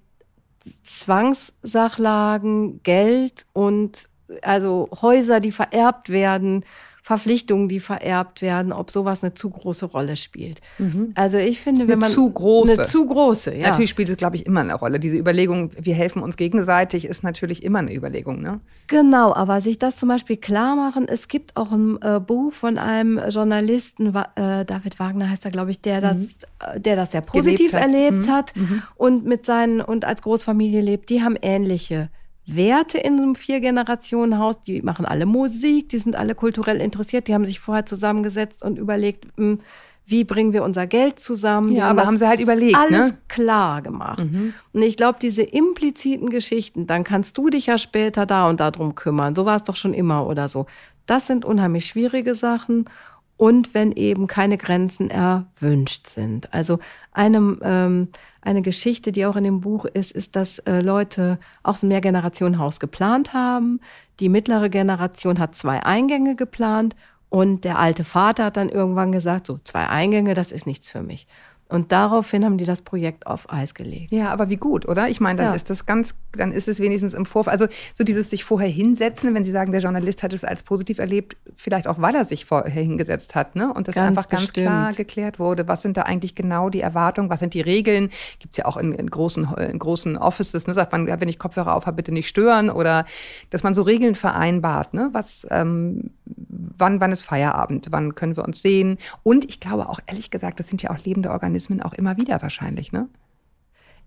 [0.82, 4.08] Zwangssachlagen, Geld und
[4.42, 6.64] also Häuser, die vererbt werden,
[7.12, 10.62] Verpflichtungen, die vererbt werden, ob sowas eine zu große Rolle spielt.
[10.79, 11.12] Mhm.
[11.14, 13.68] Also ich finde, wenn eine man zu große, eine zu große, ja.
[13.68, 14.98] Natürlich spielt es, glaube ich, immer eine Rolle.
[14.98, 18.60] Diese Überlegung, wir helfen uns gegenseitig, ist natürlich immer eine Überlegung, ne?
[18.87, 21.06] Genau, aber sich das zum Beispiel klar machen.
[21.06, 25.71] Es gibt auch ein äh, Buch von einem Journalisten, äh, David Wagner heißt er, glaube
[25.71, 26.02] ich, der mhm.
[26.02, 28.63] das, äh, der das sehr positiv erlebt hat, mhm.
[28.63, 28.83] mhm.
[28.96, 31.10] und mit seinen und als Großfamilie lebt.
[31.10, 32.08] Die haben ähnliche
[32.47, 34.63] Werte in so einem Vier-Generationen-Haus.
[34.63, 38.79] Die machen alle Musik, die sind alle kulturell interessiert, die haben sich vorher zusammengesetzt und
[38.79, 39.61] überlegt, hm,
[40.05, 41.71] wie bringen wir unser Geld zusammen.
[41.71, 43.19] Ja, aber haben sie halt überlegt, alles ne?
[43.29, 44.19] klar gemacht.
[44.19, 44.53] Mhm.
[44.73, 48.95] Und ich glaube, diese impliziten Geschichten, dann kannst du dich ja später da und darum
[48.95, 49.35] kümmern.
[49.35, 50.67] So war es doch schon immer oder so.
[51.07, 52.87] Das sind unheimlich schwierige Sachen
[53.43, 56.55] und wenn eben keine Grenzen erwünscht sind.
[56.55, 56.79] Also
[57.11, 58.09] einem, ähm,
[58.40, 61.88] eine Geschichte, die auch in dem Buch ist, ist, dass äh, Leute auch so ein
[61.88, 63.81] Mehrgenerationenhaus geplant haben.
[64.21, 66.95] Die mittlere Generation hat zwei Eingänge geplant
[67.31, 71.03] und der alte Vater hat dann irgendwann gesagt, so zwei Eingänge, das ist nichts für
[71.03, 71.27] mich.
[71.73, 74.12] Und daraufhin haben die das Projekt auf Eis gelegt.
[74.12, 75.08] Ja, aber wie gut, oder?
[75.08, 75.54] Ich meine, dann ja.
[75.54, 79.35] ist das ganz, dann ist es wenigstens im Vorfall, also so dieses sich vorher hinsetzen,
[79.35, 82.44] wenn Sie sagen, der Journalist hat es als positiv erlebt, vielleicht auch, weil er sich
[82.44, 83.73] vorher hingesetzt hat, ne?
[83.73, 84.52] Und das ganz einfach bestimmt.
[84.52, 85.66] ganz klar geklärt wurde.
[85.66, 87.31] Was sind da eigentlich genau die Erwartungen?
[87.31, 88.10] Was sind die Regeln?
[88.38, 90.75] Gibt es ja auch in, in, großen, in großen Offices, ne?
[90.75, 93.06] Sagt man, wenn ich Kopfhörer auf habe, bitte nicht stören oder
[93.48, 95.08] dass man so Regeln vereinbart, ne?
[95.12, 97.88] Was, ähm, wann, wann ist Feierabend?
[97.92, 98.98] Wann können wir uns sehen?
[99.23, 102.17] Und ich glaube auch, ehrlich gesagt, das sind ja auch lebende Organismen Mechanismen auch immer
[102.17, 103.08] wieder wahrscheinlich, ne?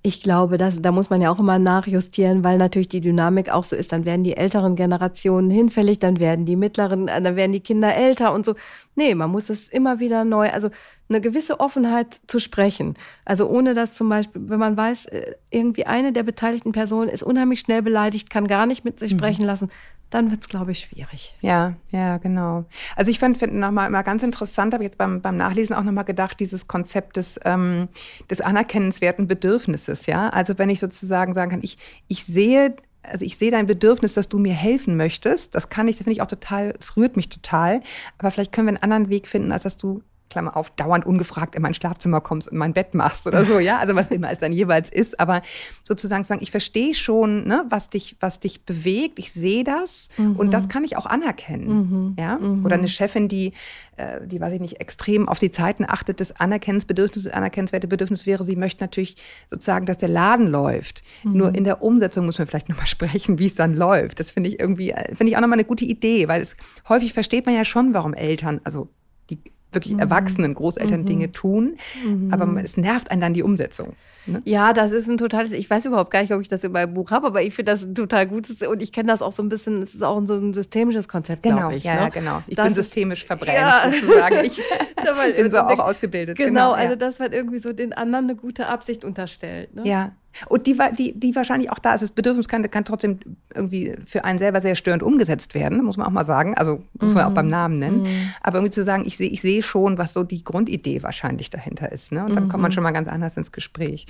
[0.01, 3.63] Ich glaube, das, da muss man ja auch immer nachjustieren, weil natürlich die Dynamik auch
[3.63, 3.91] so ist.
[3.91, 7.95] Dann werden die älteren Generationen hinfällig, dann werden die mittleren, äh, dann werden die Kinder
[7.95, 8.53] älter und so.
[8.93, 10.69] Nee, man muss es immer wieder neu, also
[11.09, 12.93] eine gewisse Offenheit zu sprechen.
[13.25, 17.23] Also ohne dass zum Beispiel, wenn man weiß, äh, irgendwie eine der beteiligten Personen ist
[17.23, 19.17] unheimlich schnell beleidigt, kann gar nicht mit sich mhm.
[19.17, 19.71] sprechen lassen,
[20.09, 21.35] dann wird es, glaube ich, schwierig.
[21.41, 22.65] Ja, ja, genau.
[22.95, 26.05] Also ich fand, find nochmal immer ganz interessant, habe jetzt beim, beim Nachlesen auch nochmal
[26.05, 27.89] gedacht, dieses Konzept des, ähm,
[28.29, 30.29] des anerkennenswerten Bedürfnisses, ja.
[30.29, 31.77] Also wenn ich sozusagen sagen kann, ich,
[32.07, 32.75] ich sehe
[33.07, 35.53] also ich sehe dein Bedürfnis, dass du mir helfen möchtest.
[35.53, 37.81] Das kann ich, das finde ich auch total, es rührt mich total.
[38.17, 41.55] Aber vielleicht können wir einen anderen Weg finden, als dass du Klammer auf, dauernd ungefragt
[41.55, 44.39] in mein Schlafzimmer kommst und mein Bett machst oder so, ja, also was immer es
[44.39, 45.41] dann jeweils ist, aber
[45.83, 50.35] sozusagen sagen, ich verstehe schon, ne, was dich, was dich bewegt, ich sehe das mhm.
[50.35, 52.15] und das kann ich auch anerkennen, mhm.
[52.19, 52.65] ja, mhm.
[52.65, 53.53] oder eine Chefin, die,
[53.97, 58.43] äh, die, weiß ich nicht, extrem auf die Zeiten achtet, das Anerkennensbedürfnis, anerkennenswerte Bedürfnis wäre,
[58.43, 59.15] sie möchte natürlich
[59.47, 61.33] sozusagen, dass der Laden läuft, mhm.
[61.33, 64.49] nur in der Umsetzung muss man vielleicht nochmal sprechen, wie es dann läuft, das finde
[64.49, 66.57] ich irgendwie, äh, finde ich auch nochmal eine gute Idee, weil es
[66.89, 68.89] häufig versteht man ja schon, warum Eltern, also
[69.29, 69.39] die
[69.75, 69.99] wirklich mhm.
[69.99, 71.05] erwachsenen Großeltern mhm.
[71.05, 72.33] Dinge tun, mhm.
[72.33, 73.93] aber es nervt einen dann die Umsetzung.
[74.27, 74.41] Ne?
[74.45, 76.93] Ja, das ist ein totales, ich weiß überhaupt gar nicht, ob ich das in meinem
[76.93, 79.43] Buch habe, aber ich finde das ein total gutes und ich kenne das auch so
[79.43, 81.83] ein bisschen, es ist auch so ein systemisches Konzept, genau, ich.
[81.83, 82.01] Ja, ne?
[82.01, 82.43] ja, genau.
[82.47, 83.91] Ich das bin systemisch verbrennt ja.
[83.91, 84.43] sozusagen.
[84.43, 84.59] Ich
[85.35, 86.37] bin so auch ausgebildet.
[86.37, 86.95] Genau, genau also ja.
[86.95, 89.75] dass man irgendwie so den anderen eine gute Absicht unterstellt.
[89.75, 89.83] Ne?
[89.85, 90.13] Ja,
[90.47, 93.19] und die, die, die wahrscheinlich auch da ist, das Bedürfnis kann, kann trotzdem
[93.53, 96.55] irgendwie für einen selber sehr störend umgesetzt werden, muss man auch mal sagen.
[96.57, 97.51] Also muss man auch beim mhm.
[97.51, 98.01] Namen nennen.
[98.03, 98.33] Mhm.
[98.41, 101.91] Aber irgendwie zu sagen, ich sehe ich sehe schon, was so die Grundidee wahrscheinlich dahinter
[101.91, 102.11] ist.
[102.11, 102.25] Ne?
[102.25, 102.49] Und dann mhm.
[102.49, 102.73] kommt man mhm.
[102.73, 104.07] schon mal ganz anders ins Gespräch.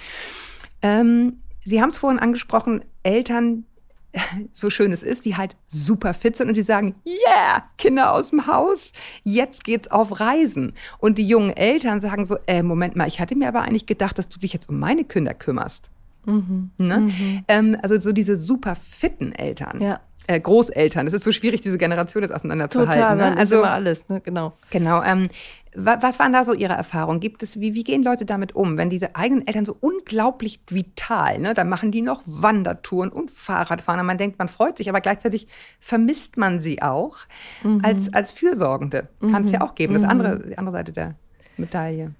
[0.81, 3.65] Ähm, Sie haben es vorhin angesprochen, Eltern,
[4.53, 8.29] so schön es ist, die halt super fit sind und die sagen, yeah, Kinder aus
[8.29, 8.91] dem Haus,
[9.23, 10.73] jetzt geht's auf Reisen.
[10.99, 14.17] Und die jungen Eltern sagen so, äh, Moment mal, ich hatte mir aber eigentlich gedacht,
[14.17, 15.89] dass du dich jetzt um meine Kinder kümmerst.
[16.25, 16.71] Mhm.
[16.77, 16.99] Ne?
[16.99, 17.43] Mhm.
[17.47, 19.81] Ähm, also so diese super fitten Eltern.
[19.81, 19.99] Ja.
[20.27, 21.05] Äh, Großeltern.
[21.05, 22.93] Es ist so schwierig, diese Generation jetzt auseinanderzuhalten.
[22.95, 23.37] Total, ne?
[23.37, 24.21] also immer alles, ne?
[24.21, 24.53] genau.
[24.71, 25.03] Genau.
[25.03, 25.29] Ähm,
[25.77, 27.19] was waren da so Ihre Erfahrungen?
[27.19, 31.39] Gibt es, wie, wie gehen Leute damit um, wenn diese eigenen Eltern so unglaublich vital,
[31.39, 31.53] ne?
[31.53, 33.99] Dann machen die noch Wandertouren und Fahrradfahren.
[33.99, 35.47] Und man denkt, man freut sich, aber gleichzeitig
[35.79, 37.17] vermisst man sie auch
[37.63, 37.81] mhm.
[37.83, 39.09] als, als Fürsorgende.
[39.19, 39.65] Kann es ja mhm.
[39.65, 39.93] auch geben.
[39.93, 40.09] Das mhm.
[40.09, 41.15] andere, die andere Seite der
[41.57, 42.13] Medaille.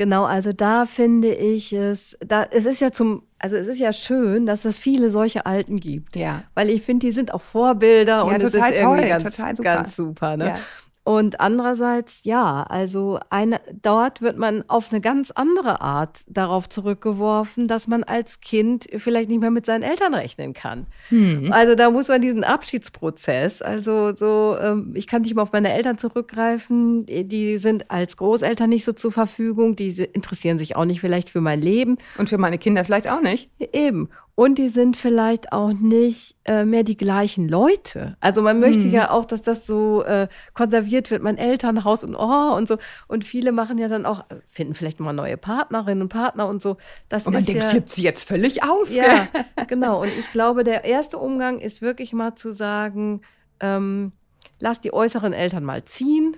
[0.00, 3.92] Genau, also da finde ich es, da, es ist ja zum, also es ist ja
[3.92, 6.16] schön, dass es viele solche Alten gibt.
[6.16, 6.44] Ja.
[6.54, 9.62] Weil ich finde, die sind auch Vorbilder ja, und es ist irgendwie toll, ganz, super.
[9.62, 10.36] ganz super.
[10.38, 10.46] Ne?
[10.46, 10.58] Ja.
[11.02, 17.68] Und andererseits, ja, also eine, dort wird man auf eine ganz andere Art darauf zurückgeworfen,
[17.68, 20.86] dass man als Kind vielleicht nicht mehr mit seinen Eltern rechnen kann.
[21.08, 21.50] Hm.
[21.52, 25.72] Also da muss man diesen Abschiedsprozess, also so, ähm, ich kann nicht mehr auf meine
[25.72, 31.00] Eltern zurückgreifen, die sind als Großeltern nicht so zur Verfügung, die interessieren sich auch nicht
[31.00, 31.96] vielleicht für mein Leben.
[32.18, 33.48] Und für meine Kinder vielleicht auch nicht.
[33.72, 34.10] Eben.
[34.34, 38.16] Und die sind vielleicht auch nicht äh, mehr die gleichen Leute.
[38.20, 38.90] Also man möchte hm.
[38.90, 42.78] ja auch, dass das so äh, konserviert wird, mein Elternhaus und oh und so.
[43.06, 46.76] Und viele machen ja dann auch, finden vielleicht mal neue Partnerinnen und Partner und so.
[47.08, 48.94] Das und man denkt, ja, flippt sie jetzt völlig aus.
[48.94, 49.28] Ja,
[49.68, 50.00] genau.
[50.02, 53.20] Und ich glaube, der erste Umgang ist wirklich mal zu sagen,
[53.60, 54.12] ähm,
[54.58, 56.36] lass die äußeren Eltern mal ziehen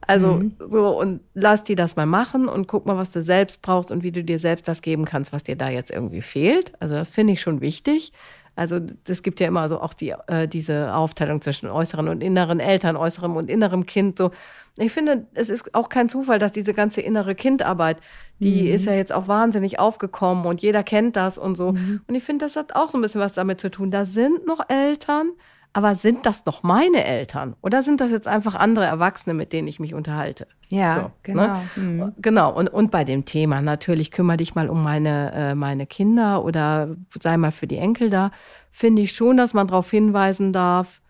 [0.00, 0.52] also mhm.
[0.70, 4.02] so und lass die das mal machen und guck mal, was du selbst brauchst und
[4.02, 6.72] wie du dir selbst das geben kannst, was dir da jetzt irgendwie fehlt.
[6.80, 8.12] Also das finde ich schon wichtig.
[8.56, 12.58] Also es gibt ja immer so auch die, äh, diese Aufteilung zwischen äußeren und inneren
[12.58, 14.16] Eltern, äußerem und innerem Kind.
[14.16, 14.30] So,
[14.78, 17.98] ich finde, es ist auch kein Zufall, dass diese ganze innere Kindarbeit,
[18.38, 18.68] die mhm.
[18.68, 21.72] ist ja jetzt auch wahnsinnig aufgekommen und jeder kennt das und so.
[21.72, 22.00] Mhm.
[22.06, 23.90] Und ich finde, das hat auch so ein bisschen was damit zu tun.
[23.90, 25.32] Da sind noch Eltern,
[25.76, 27.54] aber sind das doch meine Eltern?
[27.60, 30.46] Oder sind das jetzt einfach andere Erwachsene, mit denen ich mich unterhalte?
[30.68, 31.12] Ja, so, ne?
[31.22, 31.42] genau.
[31.42, 31.60] Ne?
[31.76, 32.12] Mhm.
[32.16, 32.50] Genau.
[32.54, 36.96] Und, und bei dem Thema natürlich kümmere dich mal um meine, äh, meine Kinder oder
[37.20, 38.30] sei mal für die Enkel da,
[38.70, 41.02] finde ich schon, dass man darauf hinweisen darf,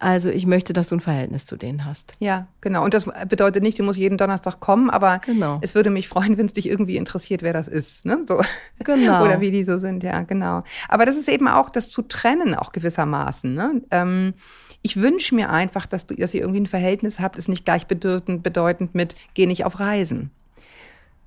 [0.00, 2.14] also ich möchte, dass du ein Verhältnis zu denen hast.
[2.20, 2.82] Ja, genau.
[2.82, 5.58] Und das bedeutet nicht, du musst jeden Donnerstag kommen, aber genau.
[5.60, 8.06] es würde mich freuen, wenn es dich irgendwie interessiert, wer das ist.
[8.06, 8.24] Ne?
[8.26, 8.40] So.
[8.78, 9.22] Genau.
[9.24, 10.64] Oder wie die so sind, ja, genau.
[10.88, 13.54] Aber das ist eben auch das zu trennen, auch gewissermaßen.
[13.54, 13.82] Ne?
[13.90, 14.32] Ähm,
[14.80, 18.42] ich wünsche mir einfach, dass, du, dass ihr irgendwie ein Verhältnis habt, ist nicht gleichbedeutend
[18.42, 20.30] bedeutend mit, geh nicht auf Reisen.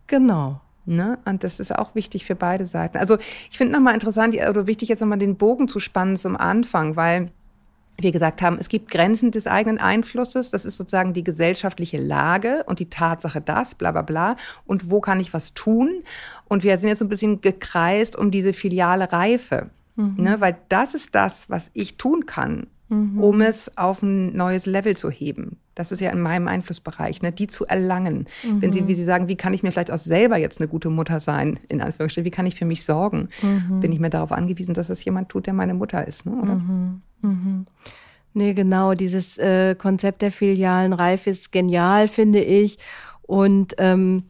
[0.08, 0.62] Genau.
[0.86, 1.20] Ne?
[1.26, 2.98] Und das ist auch wichtig für beide Seiten.
[2.98, 3.18] Also
[3.52, 7.30] ich finde nochmal interessant, oder wichtig jetzt nochmal den Bogen zu spannen zum Anfang, weil
[8.00, 10.52] wir gesagt haben, es gibt Grenzen des eigenen Einflusses.
[10.52, 14.36] Das ist sozusagen die gesellschaftliche Lage und die Tatsache, das, bla bla bla.
[14.66, 16.04] Und wo kann ich was tun?
[16.46, 19.70] Und wir sind jetzt so ein bisschen gekreist um diese filiale Reife.
[19.96, 20.16] Mhm.
[20.18, 20.42] Ne?
[20.42, 23.20] Weil das ist das, was ich tun kann, mhm.
[23.20, 25.58] um es auf ein neues Level zu heben.
[25.76, 28.28] Das ist ja in meinem Einflussbereich, ne, die zu erlangen.
[28.44, 28.62] Mhm.
[28.62, 30.90] Wenn Sie, wie Sie sagen, wie kann ich mir vielleicht auch selber jetzt eine gute
[30.90, 33.30] Mutter sein, in Anführungsstrichen, wie kann ich für mich sorgen?
[33.42, 33.80] Mhm.
[33.80, 36.56] Bin ich mir darauf angewiesen, dass es jemand tut, der meine Mutter ist, ne, oder?
[36.56, 37.02] Mhm.
[37.22, 37.66] Mhm.
[38.36, 42.80] Nee, genau, dieses äh, Konzept der filialen Reife ist genial, finde ich.
[43.22, 44.24] Und ähm,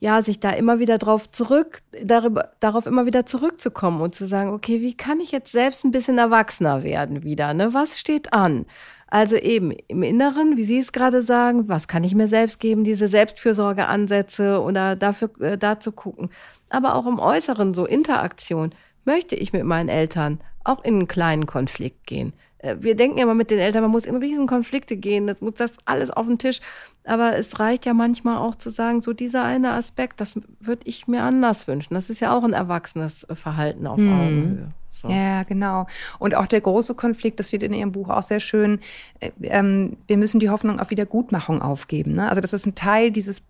[0.00, 4.50] ja, sich da immer wieder drauf zurück, darüber, darauf immer wieder zurückzukommen und zu sagen,
[4.50, 7.52] okay, wie kann ich jetzt selbst ein bisschen erwachsener werden wieder?
[7.52, 7.74] Ne?
[7.74, 8.64] Was steht an?
[9.08, 12.82] Also eben im Inneren, wie Sie es gerade sagen, was kann ich mir selbst geben,
[12.82, 16.30] diese Selbstfürsorgeansätze oder dafür äh, da zu gucken.
[16.70, 18.72] Aber auch im Äußeren, so Interaktion,
[19.04, 22.32] möchte ich mit meinen Eltern auch in einen kleinen Konflikt gehen.
[22.62, 25.54] Äh, wir denken ja immer mit den Eltern, man muss in Riesenkonflikte gehen, das muss
[25.54, 26.60] das alles auf den Tisch.
[27.04, 31.08] Aber es reicht ja manchmal auch zu sagen, so dieser eine Aspekt, das würde ich
[31.08, 31.94] mir anders wünschen.
[31.94, 34.12] Das ist ja auch ein erwachsenes Verhalten auf hm.
[34.12, 34.68] Augenhöhe.
[34.90, 35.08] So.
[35.08, 35.86] Ja, genau.
[36.18, 38.80] Und auch der große Konflikt, das steht in Ihrem Buch auch sehr schön,
[39.20, 42.14] äh, ähm, wir müssen die Hoffnung auf Wiedergutmachung aufgeben.
[42.14, 42.28] Ne?
[42.28, 43.42] Also das ist ein Teil dieses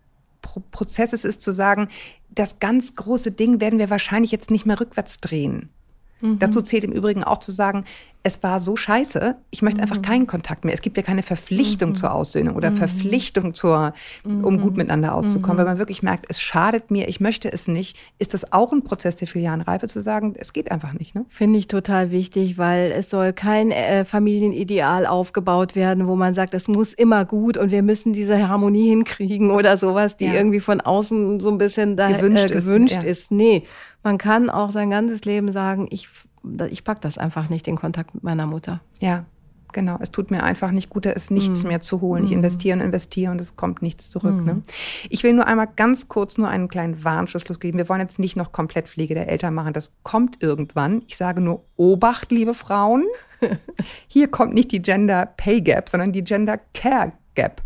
[0.43, 1.89] Pro Prozesses ist zu sagen,
[2.31, 5.69] das ganz große Ding werden wir wahrscheinlich jetzt nicht mehr rückwärts drehen.
[6.21, 6.39] Mhm.
[6.39, 7.85] Dazu zählt im Übrigen auch zu sagen,
[8.23, 10.03] es war so scheiße, ich möchte einfach mhm.
[10.03, 10.75] keinen Kontakt mehr.
[10.75, 11.95] Es gibt ja keine Verpflichtung mhm.
[11.95, 12.77] zur Aussöhnung oder mhm.
[12.77, 13.95] Verpflichtung zur,
[14.25, 14.79] um gut mhm.
[14.79, 15.59] miteinander auszukommen.
[15.59, 18.85] Wenn man wirklich merkt, es schadet mir, ich möchte es nicht, ist das auch ein
[18.85, 21.15] Prozess der filialen Reife zu sagen, es geht einfach nicht.
[21.15, 21.25] Ne?
[21.29, 26.53] Finde ich total wichtig, weil es soll kein äh, Familienideal aufgebaut werden, wo man sagt,
[26.53, 30.35] es muss immer gut und wir müssen diese Harmonie hinkriegen oder sowas, die ja.
[30.35, 33.03] irgendwie von außen so ein bisschen da, gewünscht, äh, gewünscht ist.
[33.03, 33.09] Ja.
[33.09, 33.31] ist.
[33.31, 33.65] Nee,
[34.03, 36.09] man kann auch sein ganzes Leben sagen, ich
[36.71, 38.81] ich packe das einfach nicht, den Kontakt mit meiner Mutter.
[38.99, 39.27] Ja,
[39.73, 39.99] genau.
[40.01, 41.69] Es tut mir einfach nicht gut, da ist nichts mm.
[41.69, 42.25] mehr zu holen.
[42.25, 42.39] Ich mhm.
[42.39, 44.37] investiere und investiere und es kommt nichts zurück.
[44.37, 44.45] Mm.
[44.45, 44.63] Ne?
[45.09, 47.79] Ich will nur einmal ganz kurz nur einen kleinen Warnschluss geben.
[47.79, 49.73] Wir wollen jetzt nicht noch komplett Pflege der Eltern machen.
[49.73, 51.03] Das kommt irgendwann.
[51.07, 53.05] Ich sage nur Obacht, liebe Frauen.
[54.07, 57.63] Hier kommt nicht die Gender Pay Gap, sondern die Gender Care Gap.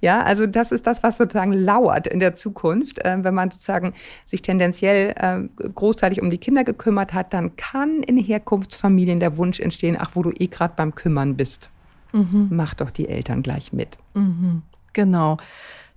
[0.00, 3.04] Ja, also das ist das, was sozusagen lauert in der Zukunft.
[3.04, 3.92] Äh, wenn man sozusagen
[4.24, 9.58] sich tendenziell äh, großteilig um die Kinder gekümmert hat, dann kann in Herkunftsfamilien der Wunsch
[9.58, 11.70] entstehen, ach, wo du eh gerade beim Kümmern bist,
[12.12, 12.48] mhm.
[12.50, 13.98] mach doch die Eltern gleich mit.
[14.14, 14.62] Mhm.
[14.92, 15.38] Genau.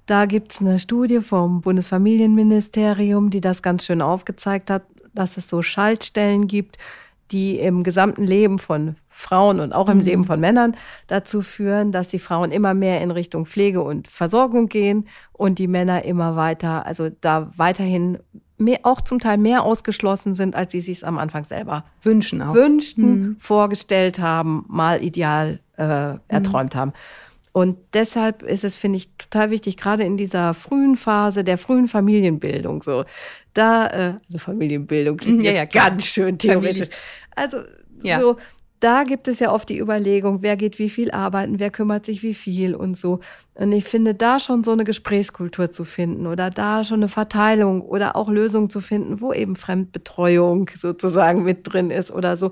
[0.08, 4.82] Da gibt es eine Studie vom Bundesfamilienministerium, die das ganz schön aufgezeigt hat,
[5.14, 6.80] dass es so Schaltstellen gibt,
[7.32, 10.06] die im gesamten Leben von Frauen und auch im mhm.
[10.06, 10.76] Leben von Männern
[11.08, 15.68] dazu führen, dass die Frauen immer mehr in Richtung Pflege und Versorgung gehen und die
[15.68, 18.20] Männer immer weiter, also da weiterhin
[18.58, 22.54] mehr, auch zum Teil mehr ausgeschlossen sind, als sie sich am Anfang selber wünschen, auch.
[22.54, 23.36] wünschten, mhm.
[23.40, 26.80] vorgestellt haben, mal ideal äh, erträumt mhm.
[26.80, 26.94] haben.
[27.52, 31.88] Und deshalb ist es, finde ich, total wichtig, gerade in dieser frühen Phase der frühen
[31.88, 33.06] Familienbildung, so
[33.54, 36.90] da, äh, also Familienbildung klingt ja, ja, ganz schön theoretisch.
[36.90, 36.96] Familie.
[37.36, 37.58] Also
[38.04, 38.20] ja.
[38.20, 38.38] so
[38.80, 42.24] da gibt es ja oft die Überlegung, wer geht wie viel arbeiten, wer kümmert sich
[42.24, 43.20] wie viel und so.
[43.56, 47.82] Und ich finde, da schon so eine Gesprächskultur zu finden oder da schon eine Verteilung
[47.82, 52.52] oder auch Lösungen zu finden, wo eben Fremdbetreuung sozusagen mit drin ist oder so.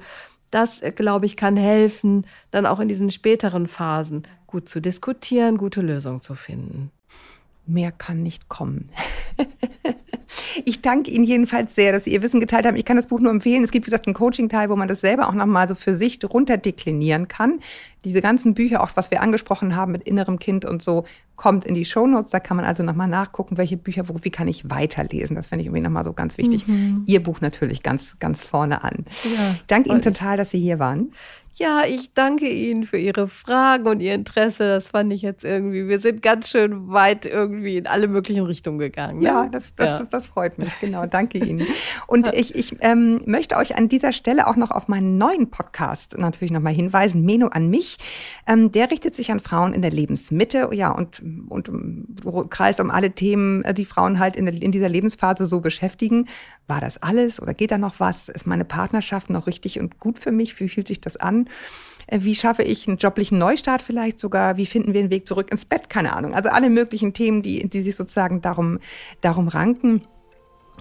[0.51, 5.81] Das, glaube ich, kann helfen, dann auch in diesen späteren Phasen gut zu diskutieren, gute
[5.81, 6.91] Lösungen zu finden.
[7.65, 8.89] Mehr kann nicht kommen.
[10.65, 12.75] Ich danke Ihnen jedenfalls sehr, dass Sie Ihr Wissen geteilt haben.
[12.75, 13.63] Ich kann das Buch nur empfehlen.
[13.63, 16.19] Es gibt, wie gesagt, einen Coaching-Teil, wo man das selber auch nochmal so für sich
[16.23, 17.59] runterdeklinieren kann.
[18.07, 21.05] Diese ganzen Bücher, auch was wir angesprochen haben mit innerem Kind und so,
[21.35, 22.31] kommt in die Shownotes.
[22.31, 25.35] Da kann man also nochmal nachgucken, welche Bücher, wo, wie kann ich weiterlesen.
[25.35, 26.67] Das finde ich irgendwie nochmal so ganz wichtig.
[26.67, 27.03] Mhm.
[27.05, 29.05] Ihr Buch natürlich ganz, ganz vorne an.
[29.23, 31.11] Ja, Danke Ihnen total, dass Sie hier waren.
[31.59, 34.75] Ja, ich danke Ihnen für Ihre Fragen und Ihr Interesse.
[34.75, 35.87] Das fand ich jetzt irgendwie.
[35.87, 39.19] Wir sind ganz schön weit irgendwie in alle möglichen Richtungen gegangen.
[39.19, 39.25] Ne?
[39.25, 40.05] Ja, das, das, ja.
[40.05, 40.69] das freut mich.
[40.81, 41.65] Genau, danke Ihnen.
[42.05, 46.15] Und ich, ich ähm, möchte euch an dieser Stelle auch noch auf meinen neuen Podcast
[46.19, 47.25] natürlich nochmal hinweisen.
[47.25, 47.96] Meno an mich.
[48.45, 50.69] Ähm, der richtet sich an Frauen in der Lebensmitte.
[50.71, 51.69] Ja, und, und,
[52.49, 56.27] kreist um alle Themen, äh, die Frauen halt in, der, in dieser Lebensphase so beschäftigen.
[56.67, 58.29] War das alles oder geht da noch was?
[58.29, 60.59] Ist meine Partnerschaft noch richtig und gut für mich?
[60.59, 61.49] Wie fühlt sich das an?
[62.07, 64.57] Äh, wie schaffe ich einen joblichen Neustart vielleicht sogar?
[64.57, 65.89] Wie finden wir den Weg zurück ins Bett?
[65.89, 66.33] Keine Ahnung.
[66.33, 68.79] Also alle möglichen Themen, die, die sich sozusagen darum,
[69.21, 70.01] darum ranken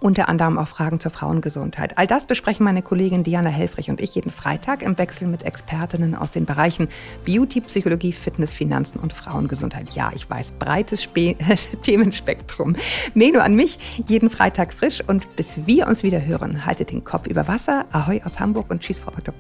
[0.01, 1.99] unter anderem auch Fragen zur Frauengesundheit.
[1.99, 6.15] All das besprechen meine Kollegin Diana Helfrich und ich jeden Freitag im Wechsel mit Expertinnen
[6.15, 6.89] aus den Bereichen
[7.25, 9.91] Beauty, Psychologie, Fitness, Finanzen und Frauengesundheit.
[9.91, 11.37] Ja, ich weiß, breites Spe
[11.83, 12.77] Themenspektrum.
[13.15, 17.27] Meno an mich, jeden Freitag frisch und bis wir uns wieder hören, haltet den Kopf
[17.27, 17.87] über Wasser.
[17.93, 19.33] Ahoi aus Hamburg und tschüss, Frau Otto.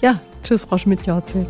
[0.00, 1.46] Ja, tschüss, Frau Schmidt-Jorzig.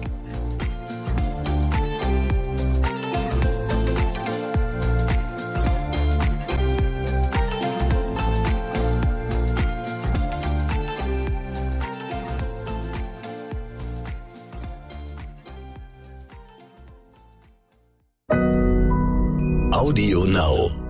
[19.84, 20.83] Audio Now.